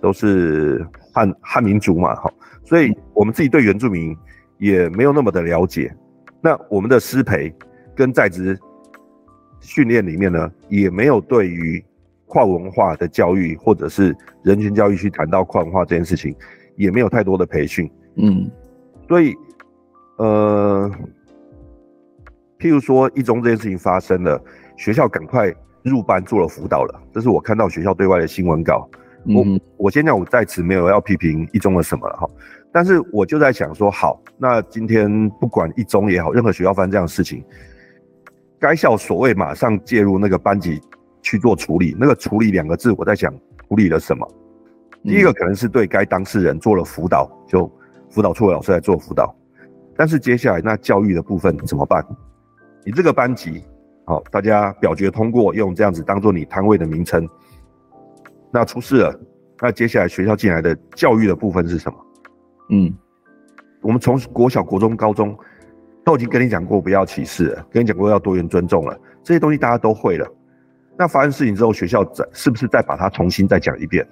[0.00, 2.32] 都是汉汉民族嘛，哈，
[2.64, 4.16] 所以我们自己对原住民
[4.58, 5.94] 也没有那么的了解。
[6.40, 7.54] 那我们的师培
[7.94, 8.58] 跟在职。
[9.60, 11.84] 训练里面呢，也没有对于
[12.26, 16.34] 跨文化的教育或者是人权教育去谈到跨文化这件事情，
[16.76, 17.90] 也没有太多的培训。
[18.16, 18.50] 嗯，
[19.08, 19.34] 所以，
[20.18, 20.90] 呃，
[22.58, 24.42] 譬如说一中这件事情发生了，
[24.76, 28.88] 学校赶快入班做了辅导了，这是我看到学校对外的新闻稿。
[29.26, 29.44] 我
[29.76, 32.30] 我先讲，我在此没有要批评一中的什么了哈，
[32.72, 37.44] 但是我就在想说，好，那今天不管一中也好，任何学校发生这样的事情。
[38.58, 40.80] 该校所谓马上介入那个班级
[41.22, 44.26] 去做处理，那个处理两个字，我在想处理了什么？
[45.04, 47.70] 第一个可能是对该当事人做了辅导，就
[48.10, 49.32] 辅导处的老师来做辅导，
[49.96, 52.04] 但是接下来那教育的部分怎么办？
[52.84, 53.62] 你这个班级，
[54.06, 57.28] 好，大家表决通过用这样子当做你摊位的名称，
[58.50, 59.20] 那出事了，
[59.60, 61.98] 那接下来学校进来的教育的部分是什么？
[62.70, 62.92] 嗯，
[63.82, 65.38] 我们从国小、国中、高中
[66.08, 70.26] 都已经跟你讲过不要歧视了，跟你讲过要多元尊重了，这些东西大家都会了。
[70.96, 74.08] 那发生事情之后，学校再是不是再把它重新再讲一遍？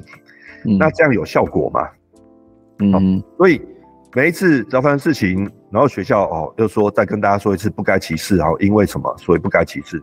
[0.67, 1.89] 嗯、那这样有效果吗？
[2.81, 3.63] 嗯，所以
[4.15, 9.99] 每一次只要发生事情，然后学校哦又说再跟大家说一次不该歧视，然后因为什么所以不该歧视。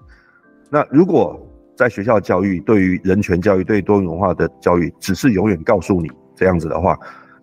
[0.72, 1.40] 那如果
[1.78, 6.98] 在学校教育对于人权教育、对于多元文化的教育，只是永远告诉你这样子的话，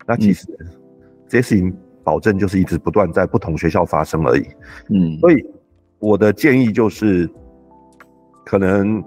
[0.05, 0.45] 那其实
[1.29, 4.45] 这些事情保证就是一直不断在不同学校发生而已。
[4.89, 5.45] 嗯，所以
[5.99, 7.29] 我的建议就是，
[8.45, 9.03] 可能。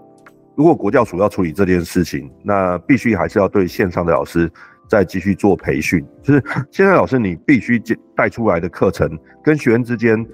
[0.57, 4.49] 如果国教署要处理这件事情，那必须还是要对线上的老师
[4.89, 6.07] 再继续做培训。
[6.23, 7.77] 就是线上老师，你必须
[8.15, 10.25] 带出来的课程跟学生之间，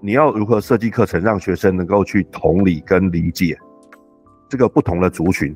[0.00, 3.56] 你要如何设计课程，让学生能够去同理跟理解
[4.48, 5.54] 这个不同的族群，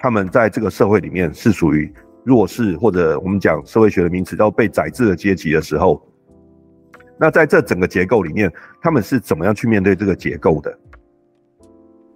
[0.00, 6.00] 他们在这个社会里面是属于弱势，或者我们讲社会学的名词叫被宰制的阶级的时候，
[7.18, 10.78] 那在这整个结构里面，他们是怎么样去面对这个结构的？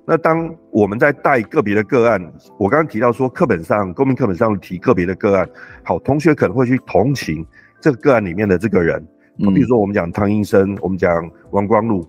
[0.09, 2.21] 那当我们在带个别的个案，
[2.59, 5.49] 我刚刚提到说，课本上公民课本上提个别的个案，
[5.83, 7.45] 好，同学可能会去同情
[7.81, 9.05] 这个个案里面的这个人，
[9.39, 12.07] 嗯，比如说我们讲汤医生，我们讲王光禄，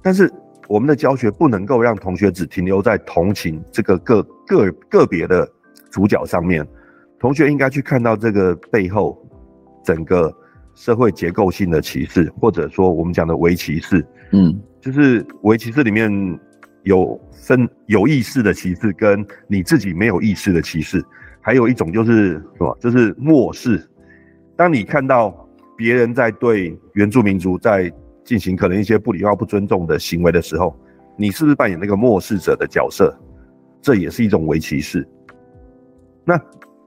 [0.00, 0.32] 但是
[0.68, 5.48] 我们的教学不能够让同学只停留在同情这个个个个别的
[5.90, 6.64] 主角上面，
[7.18, 9.16] 同学应该去看到这个背后
[9.84, 10.34] 整个
[10.74, 16.38] 社会结构性的歧视，或者说我们讲的微歧视，嗯，就是微歧视里面。
[16.86, 21.04] 有分有意识的歧视，跟你自己没有意识的歧视，
[21.40, 22.78] 还有一种就是什么？
[22.80, 23.84] 就是漠视。
[24.54, 25.34] 当你看到
[25.76, 30.78] 别人在对原住民族在进行可能一些不礼貌、不尊重的行为的时候，
[31.16, 33.12] 你是不是扮演那个漠视者的角色？
[33.82, 35.04] 这也是一种微歧视。
[36.24, 36.40] 那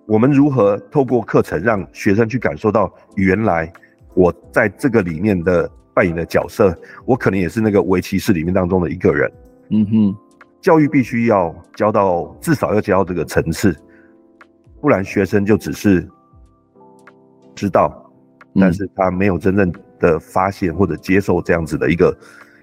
[0.09, 3.71] 我们如何透过课程让学生去感受到，原来
[4.15, 9.31] 我在这个里面的扮演的角色，我可能也是那个围棋室里面当中的一个人。
[9.69, 10.17] 嗯哼，
[10.61, 13.71] 教育必须要教到至少要教到这个层次，
[14.81, 16.09] 不然学生就只是
[17.53, 18.11] 知道，
[18.55, 22.17] 但是他没有真正的发现或者接受这样子的一个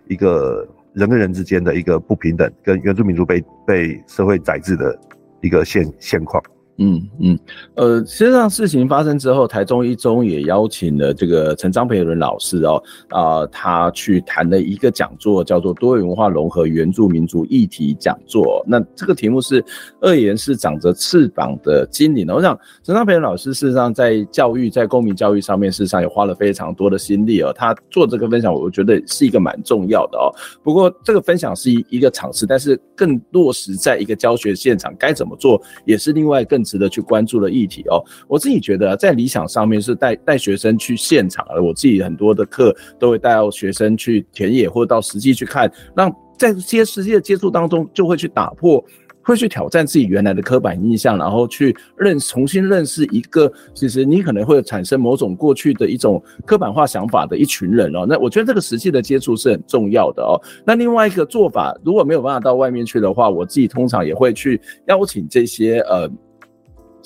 [0.08, 4.98] 一个人跟人之间的一个不平等，跟原住民族被被社会宰制的
[5.40, 6.42] 一个现现况。
[6.78, 7.38] 嗯嗯，
[7.74, 18.62] 呃，实际上事情发生之后，台中一中也邀请了这个陈张培伦老师哦，啊、他去谈了一个讲座，叫做多元文化融合原住民族议题讲座。
[18.66, 19.64] 那这个题目是
[20.02, 22.28] “二言是长着翅膀的精灵”。
[22.30, 27.50] 我想陈张培伦老师事实上在教育，在公民教育上面，事实上也花了非常多的心力哦。
[27.56, 30.28] 他做这个分享，我觉得是一个蛮重要的哦。
[30.62, 36.65] 不过这个分享是一一个尝试，但是更落实在一个教学现场该怎么做，也是另外更。
[36.66, 48.84] 值得去关注的议题哦，我自己觉得在理想上面是带带学生去现场，而我自己很多的课都会带到学生去田野或者到实际去看，让在这些实际的接触当中，就会去打破，
[49.22, 58.04] 会去挑战自己原来的刻板印象，然后去认重新认识一个其实你可能会产生某种过去的一种刻板化想法的一群人哦。
[58.08, 60.36] 那我觉得这个实际的接触是很重要的哦。
[60.64, 66.10] 那另外一个做法，如果没有办法到外面去的话，我自己通常也会去邀请这些呃。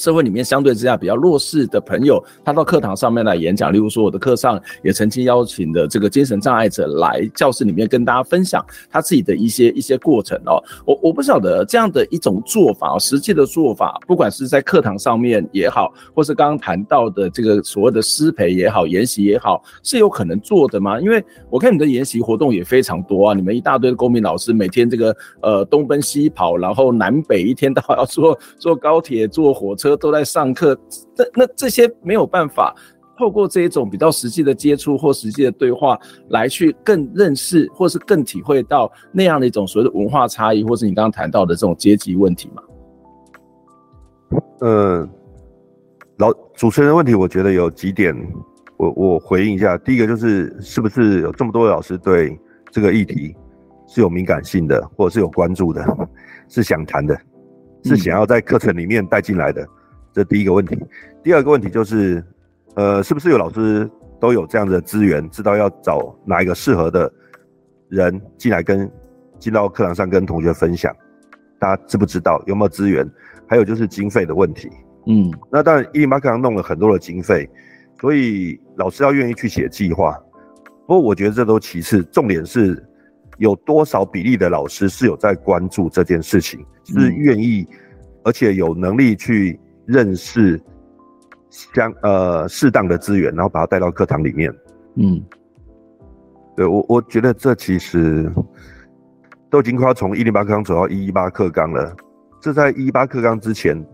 [0.01, 3.71] 社会里面相对之下比较弱势的朋友，他到课堂上面来演讲。
[3.71, 10.57] 例如说，我的课上也曾经邀请的这个精神障碍者来教室里面跟大家分享他自己的一些一些过程哦。
[10.87, 20.99] 我我不晓得这样的一种做法，实际的做法，不管是在课堂上面也好，或是刚刚谈到的这个所谓的师培也好、研习也好，是有可能做的吗？
[20.99, 29.90] 因为我看你的研习活动也非常多啊，你们一大堆的公民老师每天这个呃东奔西跑，然后南北一天到晚要坐坐高铁、坐火车。
[29.97, 30.79] 都在上课，
[31.17, 32.75] 那那这些没有办法
[33.19, 35.99] 透过这一种比较实际的接触或实际的对话
[36.29, 42.63] 来去更认识，或是更体会到那样的一种所谓的文化差异，或是你刚刚谈到的这种阶级问题吗？
[44.61, 45.09] 呃，
[46.19, 48.15] 老主持人的问题，我觉得有几点，
[48.77, 49.77] 我我回应一下。
[49.79, 52.39] 第一个就是，是不是有这么多的老师对
[52.71, 53.35] 这个议题
[53.87, 55.85] 是有敏感性的，或者是有关注的，
[56.49, 57.19] 是想谈的？
[57.83, 59.67] 是想要在课程里面带进来的，
[60.13, 60.79] 这第一个问题。
[61.23, 62.25] 第二个问题就是，
[62.75, 63.89] 呃，是不是有老师
[64.19, 67.13] 都有这样的资源，知道要找哪一个适合的
[67.89, 68.91] 人进来跟
[69.39, 70.95] 进到课堂上跟同学分享，
[71.59, 73.09] 大家知不知道有没有资源？
[73.47, 74.71] 还有就是经费的问题。
[75.07, 77.49] 嗯，那当然一零八课堂弄了很多的经费，
[78.01, 80.17] 所以老师要愿意去写计划。
[80.87, 82.81] 不过我觉得这都其次，重点是
[83.39, 87.67] 有多少比例的老师是有在关注这件事情，是愿意
[88.23, 89.59] 而且有能力去
[89.91, 90.61] 认识
[91.51, 94.55] 相呃适当的资源，然后把它带到课堂里面。
[94.95, 95.21] 嗯，
[96.57, 98.31] 对我我觉得这其实
[99.51, 101.97] 都已经快要从一零八课纲走到一一八课纲了。
[102.41, 103.85] 这在一一八课纲之前，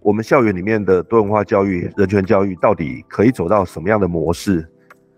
[0.00, 4.68] 我们校园里面的多元化教育、人权教育到底可以走到什么样的模式？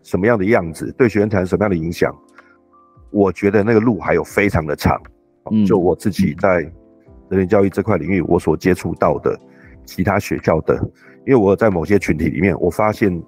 [0.02, 2.14] 什么样的样子，对学生产生什么样的影响？
[3.10, 5.00] 我觉得那个路还有非常的长。
[5.50, 6.58] 嗯，就我自己在
[7.30, 9.38] 人权教育这块领域，我所接触到的
[9.84, 10.74] 其他学校的，
[11.26, 13.22] 因为我在某些群体里面，我发现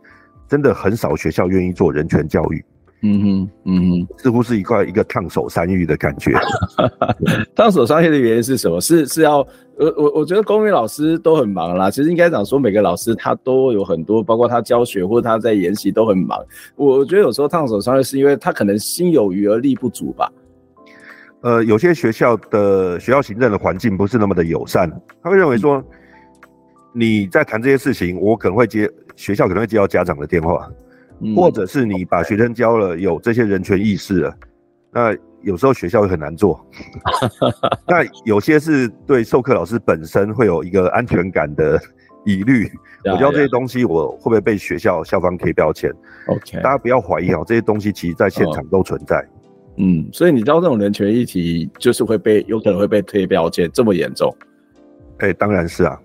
[0.49, 2.65] 真的很少学校愿意做人权教育。
[3.03, 6.33] 嗯哼，嗯哼，似乎是一块一个烫手山芋的感觉。
[7.55, 8.81] 烫手山芋的原因是什么？
[8.81, 9.41] 是是要，
[9.79, 11.91] 呃我我觉得公民老师都很忙啦。
[11.91, 16.43] 其实应该讲说，每个老师他都有很多，包括他教学或者他在研习都很忙。
[16.75, 20.33] 我觉得有时候烫手山芋是因为他可能心有余而力不足吧。
[21.43, 24.91] 呃，有些学校的学校行政的环境不是那么的友善，
[25.23, 25.85] 他会认为说，
[26.97, 30.67] 你在谈这些事情，我可能会接学校可能会接到家长的电话。
[31.35, 34.37] 或者是你把学生教了有这些人权意识了，
[34.93, 36.63] 那有时候学校会很难做。
[37.89, 41.81] 那有些是对授课老师本身会有一个安全感的
[42.27, 42.71] 疑虑，
[43.11, 45.91] 我教这些东西我会不会被学校校方贴标签
[46.27, 49.27] ？OK，大家不要怀疑哦，这些东西其实在现场都存在。
[49.79, 54.37] 嗯，所以你知道这种人权议题，就是会被有可能会被贴标签，这么严重？
[55.21, 55.99] 哎，当然是啊。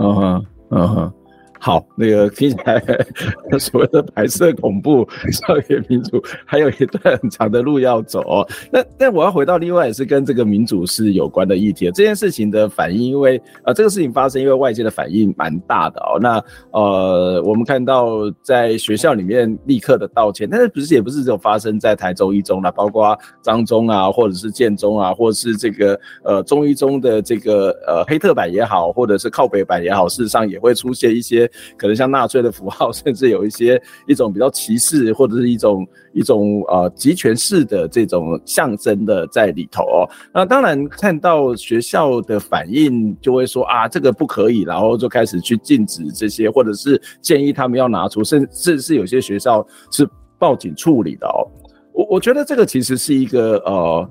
[0.00, 1.19] 嗯哼，嗯哼。
[1.62, 2.82] 好，那个听起来
[3.60, 8.48] 所谓的白色恐怖、 校园民主，还有一段很长的路要走哦。
[8.72, 11.90] 那但我要回到另外也是跟这个民主是有关的议题。
[11.92, 16.18] 这件事情的反应，因为呃这个事情发生，因为外界的反应蛮大的哦。
[16.18, 31.49] 那呃我们看到在学校里面立刻的道歉，但是不是也不是只有发生在台中一中啦，包括彰中啊，或者是建中啊，或者是这个呃中一中的这个呃黑特版也好，或者是靠北版也好，事实上也会出现一些。
[31.76, 40.08] 可能像纳粹的符号， 甚至有一些一种比较歧视或者是一种一种呃集权式的这种象征的在里头哦。
[40.32, 51.46] 那当然看到学校的反应，就会说啊这个不可以，然后就开始去禁止这些，或者是建议他们要拿出，甚至是有些学校是报警处理的哦。
[51.92, 54.10] 我我觉得这个其实是一个呃，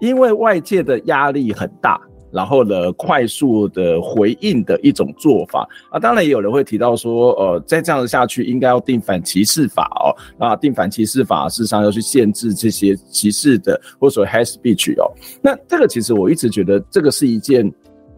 [0.00, 2.00] 因为外界的压力很大。
[2.32, 10.14] 然后呢，快速的回应的一种做法啊，当然也有人会提到说，呃，再这样子下去，应该要定反歧视法哦。
[10.38, 15.10] 那定反歧视法，事实上要去限制这些歧视的或者说 hate speech 哦。
[15.42, 17.68] 那这个其实我一直觉得，这个是一件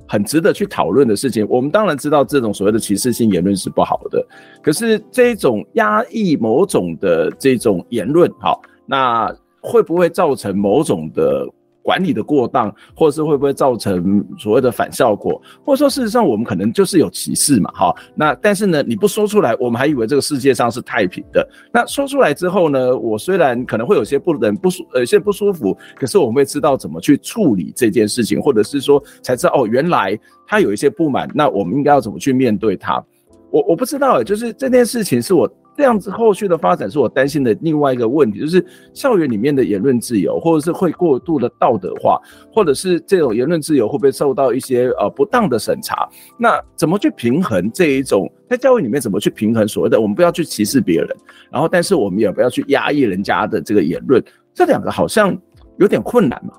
[0.06, 1.46] 很值得去讨论的事情。
[1.48, 4.24] 我们当然知道这种所谓的歧视性言论是不好的，
[4.62, 11.46] 可是这种压抑某种的这种言论，好，那会不会造成某种的？
[11.82, 21.46] 管理的过当，或者是会不会造成所谓的反效果，或者说事实上我们可能就是有歧视嘛，哈，那但是呢，你不说出来，我们还以为这个世界上是太平的。
[21.72, 33.04] 那说出来之后呢，我虽然可能会有些不能不舒，呃，有些不舒服，可是我们会知道怎么去处理这件事情，或者是说才知道哦，原来他有一些不满，那我们应该要怎么去面对他？
[33.50, 35.52] 我我不知道，就是这件事情是我。
[35.74, 42.20] 这样子后续的发展是我担心的另外一个问题，就是校园里面的言论自由，或者是会过度的道德化，
[42.52, 46.06] 或者是这种言论自由会不会受到一些呃不当的审查？
[46.36, 51.08] 那怎么去平衡这一种在教育里面怎么去平衡所谓的我们不要去歧视别人，
[51.50, 55.34] 然后但是我们也不要去压抑人家的这个言论，这两个好像
[55.78, 56.52] 有点困难嘛？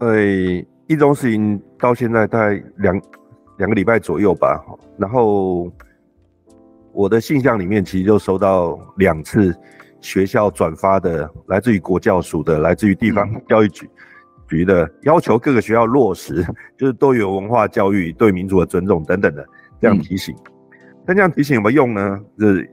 [0.00, 0.18] 呃，
[0.88, 3.00] 一中事情到现在大概两
[3.58, 4.60] 两个礼拜左右吧，
[4.98, 5.70] 然后。
[6.92, 9.56] 我的信箱里面其实就收到两次
[10.00, 13.90] 学校转发的，来自于国教署的，来自于地方教育局
[14.48, 16.44] 局的要求，各个学校落实
[16.76, 19.46] 就是多元文化教育、对民族的尊重等等的
[19.80, 20.34] 这样提醒。
[21.06, 22.20] 但这样提醒有没有用呢？
[22.38, 22.68] 就是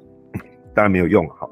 [0.74, 1.28] 当然没有用。
[1.30, 1.49] 好，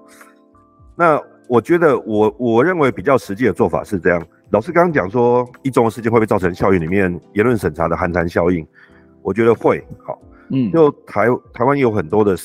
[0.96, 4.26] 那我觉得我我认为比较实际的做法是这样。
[4.52, 8.66] 老师刚刚讲说一中的事件会不会造成校园里面言论审查的寒蝉效应？
[9.22, 9.86] 我觉得会。
[10.04, 10.20] 好。
[10.50, 12.36] 嗯，就台台湾有很多的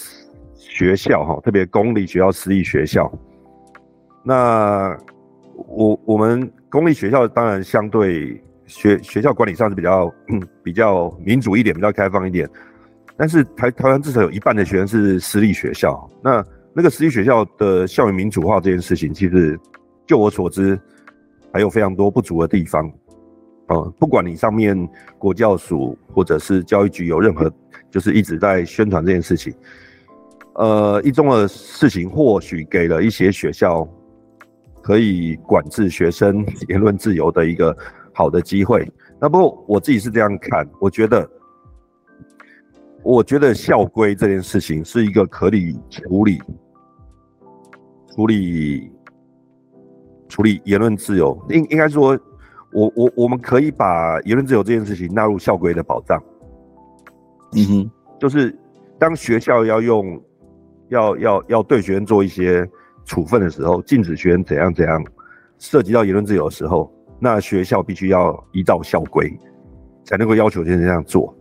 [0.55, 3.11] 学校哈，特别公立学校、私立学校。
[4.23, 4.97] 那
[5.55, 10.13] 我我们公立学校当然相对学学校管理上是比较
[10.63, 12.49] 比较民主一点，比较开放一点。
[13.17, 19.59] 但是台台湾至少有一半的学生是私立学校，那那个私立学校的校园民主化这件事情，其实
[20.07, 20.81] 就我所知，
[21.53, 22.91] 还有非常多不足的地方。
[23.67, 24.77] 啊、不管你上面
[25.17, 27.53] 国教署或者是教育局有任何，
[27.91, 29.53] 就是一直在宣传这件事情。
[30.55, 33.89] 呃，一中的事情或许给了一些学校
[34.83, 37.75] 可以管制学生言论自由的一个
[38.13, 38.91] 好的机会。
[39.21, 41.31] 那不过我自己是这样看，我觉得，
[43.03, 46.43] 我觉得校规这件事情是一个可以处理、
[48.15, 48.91] 处理、
[50.29, 51.39] 处理言论自由。
[51.49, 52.19] 应应该说，
[52.73, 56.23] 我我我们可以把言论自由这件事情纳入校规的保障。
[57.55, 58.57] 嗯哼，就是
[58.99, 60.21] 当学校要用。
[60.91, 62.69] 要要要对学生做一些
[63.05, 65.01] 处分的时候，禁止学生怎样怎样，
[65.57, 69.33] 涉及到言论自由的时候，那学校必须要依照校规，
[70.03, 71.33] 才能够要求学生这样做。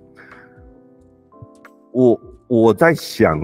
[1.92, 3.42] 我我在想，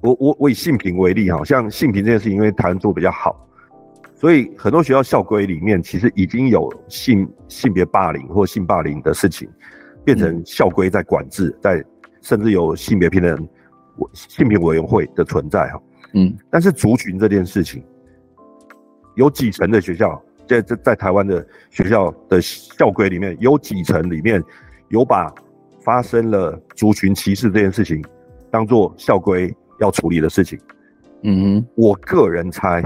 [0.00, 3.48] 我我我以性平为例，好像性平这件事情，因为台湾做比较好，
[4.16, 9.48] 所以很多学校校规里面其实已经有性性别霸凌或性霸凌的事情，
[10.04, 11.84] 变成校规在管制，在
[12.20, 13.48] 甚至有性别平等。
[14.14, 15.80] 性平委员会的存在哈，
[16.14, 17.84] 嗯，但是族群这件事情，
[19.16, 24.42] 有几成的学校在在在台湾的学校的校规里面，有几成里面
[24.88, 25.32] 有把
[25.82, 28.02] 发生了族群歧视这件事情
[28.50, 30.58] 当做校规要处理的事情，
[31.22, 32.82] 嗯哼，我个人猜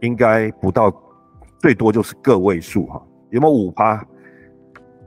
[0.00, 0.94] 应该不到，
[1.58, 4.06] 最多就是个位数哈，有没有五趴？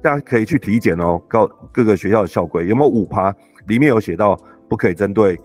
[0.02, 3.36] 大家可以去体检哦，告各个学校的校规有没有五趴？
[3.68, 4.40] 里面有写到。
[4.72, 5.38] 不可以针对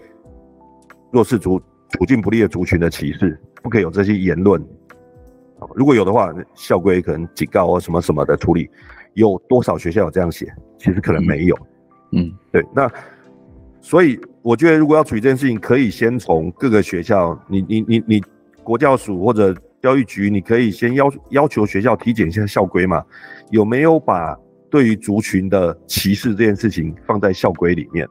[1.10, 4.64] 弱势族处境不利的族群的歧视，不可以有这些言论。
[5.74, 8.70] 如果有的话，校规可能警告或什么什么的处理。
[9.14, 10.46] 有多少学校有这样写？
[10.78, 11.58] 其实可能没有。
[12.12, 12.64] 嗯，对。
[12.72, 12.88] 那
[13.80, 18.22] 所以我觉得，如果要处理这件事情，可以先从各个学校，你你你你
[18.62, 19.52] 国教署或者
[19.82, 23.04] 教育局，你可以先要要求学校体检一下校规嘛，
[23.50, 24.38] 有没有把
[24.70, 28.08] 对于族群的歧视这件事情放在校规里面？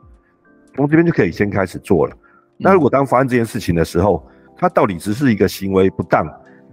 [0.76, 2.16] 从这边就可以先开始做了。
[2.58, 4.26] 那如果当发生这件事情的时候，
[4.58, 6.26] 它到底只是一个行为不当，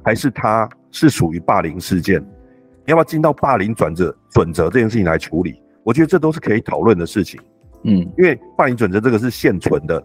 [0.05, 2.21] 还是它是属于霸凌事件？
[2.21, 5.61] 你要不要进到霸凌准则准则这件事情来处理？
[5.85, 7.41] 我觉得这都是可以讨论的事情。
[7.85, 10.03] 嗯，因为霸凌准则这个是现存的，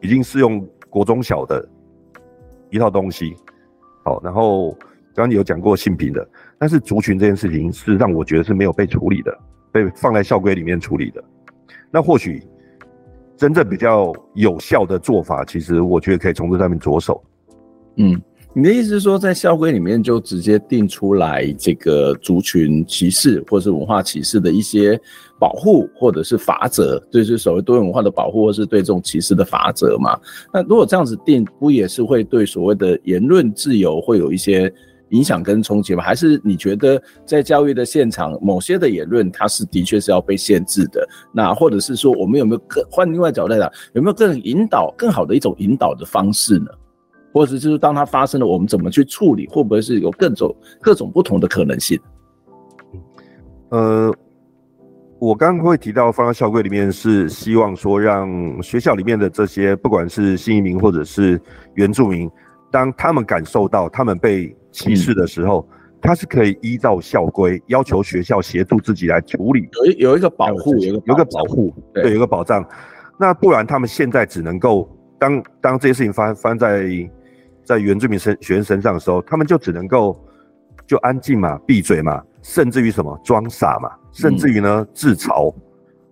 [0.00, 1.68] 已经适用国中小的
[2.70, 3.36] 一套东西。
[4.04, 4.76] 好，然后
[5.16, 9.36] 刚刚有讲过性平的，但是族群这件事情是让我觉得是没有被处理的，
[9.72, 11.24] 被放在校规里面处理的。
[11.90, 12.40] 那或许。
[13.38, 17.22] 真正比较有效的做法，其实我觉得可以从这上面着手。
[17.96, 18.18] 嗯，
[18.54, 24.98] 你的意思是说，在校规里面就直接定出来这个族群歧视或是文化歧视的一些
[25.38, 30.18] 保护或者是法则，就是所谓多元文化的保护或是对这种歧视的法则嘛？
[30.50, 34.72] 那如果这样子定，不也是会对所谓的言论自由会有一些？
[35.10, 36.02] 影响跟冲击吗？
[36.02, 41.06] 还是你觉得在教育的现场，某些的言论它是的确是要被限制的？
[41.32, 46.66] 那或者是说，我们有没有更换另外角度来讲，有没有更引导、更好的一种引导的方式呢？
[47.32, 49.46] 或者就是当它发生了，我们怎么去处理？
[49.48, 52.00] 会不会是有各种各种不同的可能性？
[53.68, 54.10] 呃，
[55.18, 58.28] 我刚刚会提到放到校规里面，是希望说让
[58.62, 61.38] 学校里面的这些，不管是新移民或者是
[61.74, 62.30] 原住民，
[62.70, 65.66] 当他们感受到他们被歧视的时候，
[66.02, 72.62] 他是可以依照校规要求学校协助自己来处理，有一有一个保护，有一个保护，对，有一个保障。
[73.18, 74.86] 那不然他们现在只能够
[75.18, 76.86] 当当这些事情发发生在
[77.64, 80.22] 在原住民身学生身上的时候，他们就只能够
[80.86, 85.52] 就安静嘛，闭嘴嘛，甚至于什么装傻嘛，甚至于呢自嘲，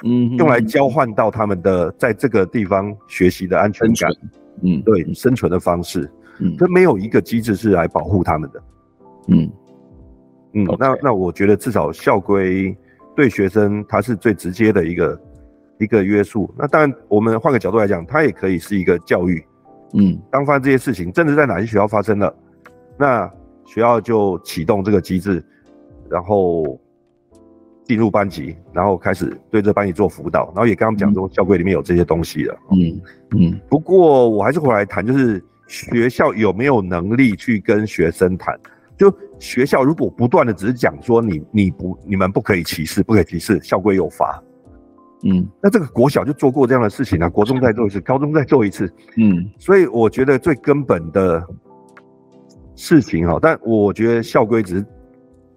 [0.02, 4.10] 嗯，用来交换到他们的在这个地方学习的安全感，
[4.62, 6.10] 嗯，对，生存的方式。
[6.40, 8.62] 嗯，这没有一个机制是来保护他们的。
[9.28, 9.50] 嗯
[10.52, 12.76] 嗯.那那我觉得至少校规
[13.16, 15.20] 对学生他是最直接的一个
[15.78, 16.52] 一个约束。
[16.56, 19.44] 那当然，我们换个角度来讲，它也可以是一个教育。
[19.94, 22.34] 嗯，当发生这些事情，真的在哪些学校发生了，
[22.98, 23.26] 那
[23.64, 25.44] 学校就启动这个机制，
[26.08, 26.78] 然后
[27.84, 32.56] 进入班级，然后开始对这班级做辅导，然后也跟他们讲说校规里面有这些东西了。
[32.70, 33.00] 嗯
[33.36, 33.60] 嗯。
[33.68, 35.42] 不过我还是回来谈，就是。
[35.66, 38.58] 学校有没有能力去跟学生谈？
[38.96, 44.40] 就学校如果不断的只是讲说你你不你们不可以歧视，不可以歧视，校规有罚。
[45.24, 48.92] 嗯，那这个国小就做过这样的事情啊，国中再做一次， 高中再做一次。
[49.16, 51.44] 嗯，所以我觉得最根本的
[52.76, 54.86] 事情哈，但我觉得校规只是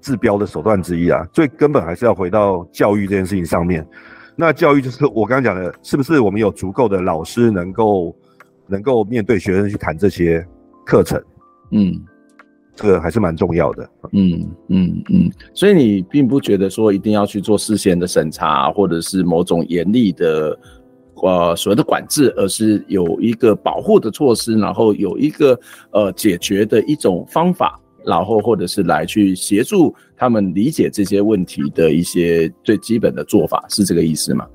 [0.02, 3.88] 治标的手段之一啊，最根本还是要回到教育这件事情上面。
[4.36, 8.16] 那教育就是我刚刚讲的，是不是我们有足够的老师能够？
[8.68, 10.46] 能够面对学生去谈这些
[10.86, 11.22] 课程，
[11.72, 11.94] 嗯，
[12.76, 13.90] 这个还是蛮重要的。
[14.14, 20.60] 嗯嗯嗯，所以你并不觉得说一定要去做事先的审查，或者是某种严厉的
[21.16, 25.60] 呃所谓的管制，而是有一个保护的措施，然后有一个
[25.92, 34.48] 呃解决的一种方法，然后或者是来去协助他们理解这些问题的一些最基本的做法，是这个意思吗？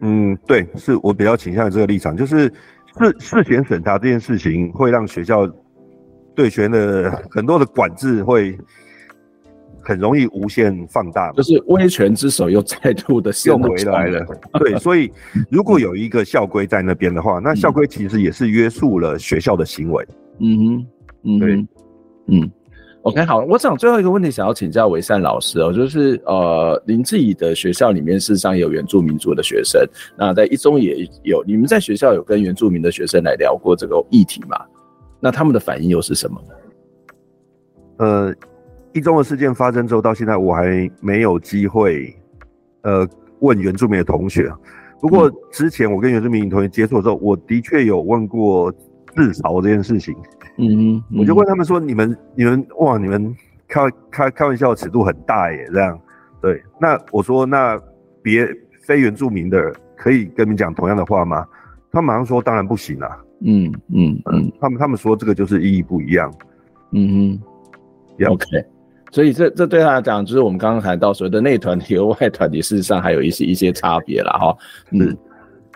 [0.00, 2.52] 嗯，对，是我比较倾向于这个立场，就是
[2.98, 5.46] 事事前审查这件事情会让学校
[6.34, 8.56] 对学生的很多的管制会
[9.80, 14.26] 很容易无限放大，就是威权之手又再度的又回来了。
[14.60, 15.10] 对，所以
[15.50, 20.06] 如果有一个校规在那边的话，那校规其实也是约束了学校的行为。
[20.40, 20.86] 嗯哼，
[21.24, 21.66] 嗯，对，
[22.26, 22.50] 嗯。
[23.08, 29.82] OK，好，我想最后一个问题想要请教维善老师哦，就是呃，您自己的学校里面事实上有原住民族的学生，
[30.14, 34.60] 那在一中也有，你们在学校有跟原住民的学生来聊过这个议题吗？
[35.20, 36.54] 那他们的反应又是什么呢？
[38.04, 38.34] 呃，
[38.92, 42.14] 一中的事件发生之后到现在，我还没有机会
[42.82, 43.08] 呃
[43.40, 44.52] 问原住民的同学，
[45.00, 48.70] 不过之前我跟原住民同学接触的时候，我的确有问过
[49.16, 50.14] 自嘲这件事情。
[50.58, 53.34] 嗯，嗯，我就问他们说：“你们、你们哇，你们
[53.68, 55.98] 开开开玩笑的尺度很大耶，这样
[56.42, 56.60] 对？
[56.80, 57.80] 那我说，那
[58.22, 58.46] 别
[58.82, 61.46] 非原住民的可以跟你们讲同样的话吗？
[61.92, 63.08] 他马上说：当然不行啊。
[63.40, 66.32] 嗯嗯嗯，他们他们说这个就是意义不一样。
[66.90, 67.38] 嗯
[68.18, 68.44] 哼，OK。
[69.12, 74.56] 所以这这对他来讲，就是我们刚刚谈到所谓的内团体和外团体，事实上还有一些一些差别了哈。
[74.90, 75.16] 嗯。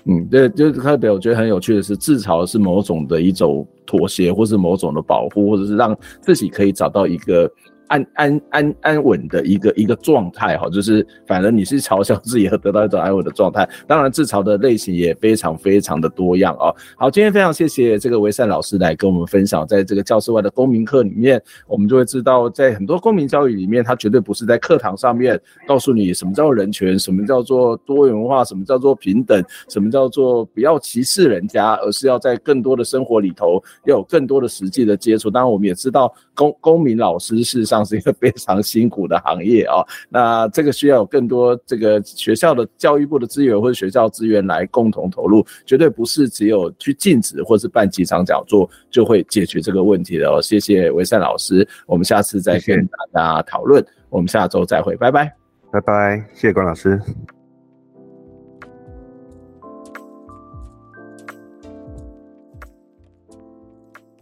[0.05, 7.50] 嗯，对，就是特别我觉得很有趣的是，自嘲是某种的一种妥协，或是某种的保护，或者是让自己可以找到一个。
[7.93, 13.68] 安安安安稳的一个一个状态哈，就是反正你是嘲笑自己而得到一种安稳的状态。
[13.86, 16.74] 当然自嘲的类型也非常非常的多样哦。
[16.97, 25.38] 好，今天非常谢谢这个维善老师来跟我们分享，在这个教室外的公民课里面，我们就会知道，在很多公民教育里面，它绝对不是在课堂上面
[25.68, 35.30] 告诉你什么叫做人权，什么叫做多元化，什么叫做平等，什么叫做不要歧视人家，而是要在更多的生活里头要有更多的实际的接触。
[35.30, 37.82] 当然，我们也知道公公民老师事实上。
[37.84, 50.40] 是一个非常辛苦的行业啊， 那这个需要有更多这个学校的教育部的资源或者学校资源来共同投入，绝对不是只有去禁止或是办几场讲座就会解决这个问题的哦。
[50.40, 55.34] 谢谢维善老师，我们下次再跟大家讨论，我们下周再会，拜拜，
[55.72, 57.00] 拜拜，谢谢关老师。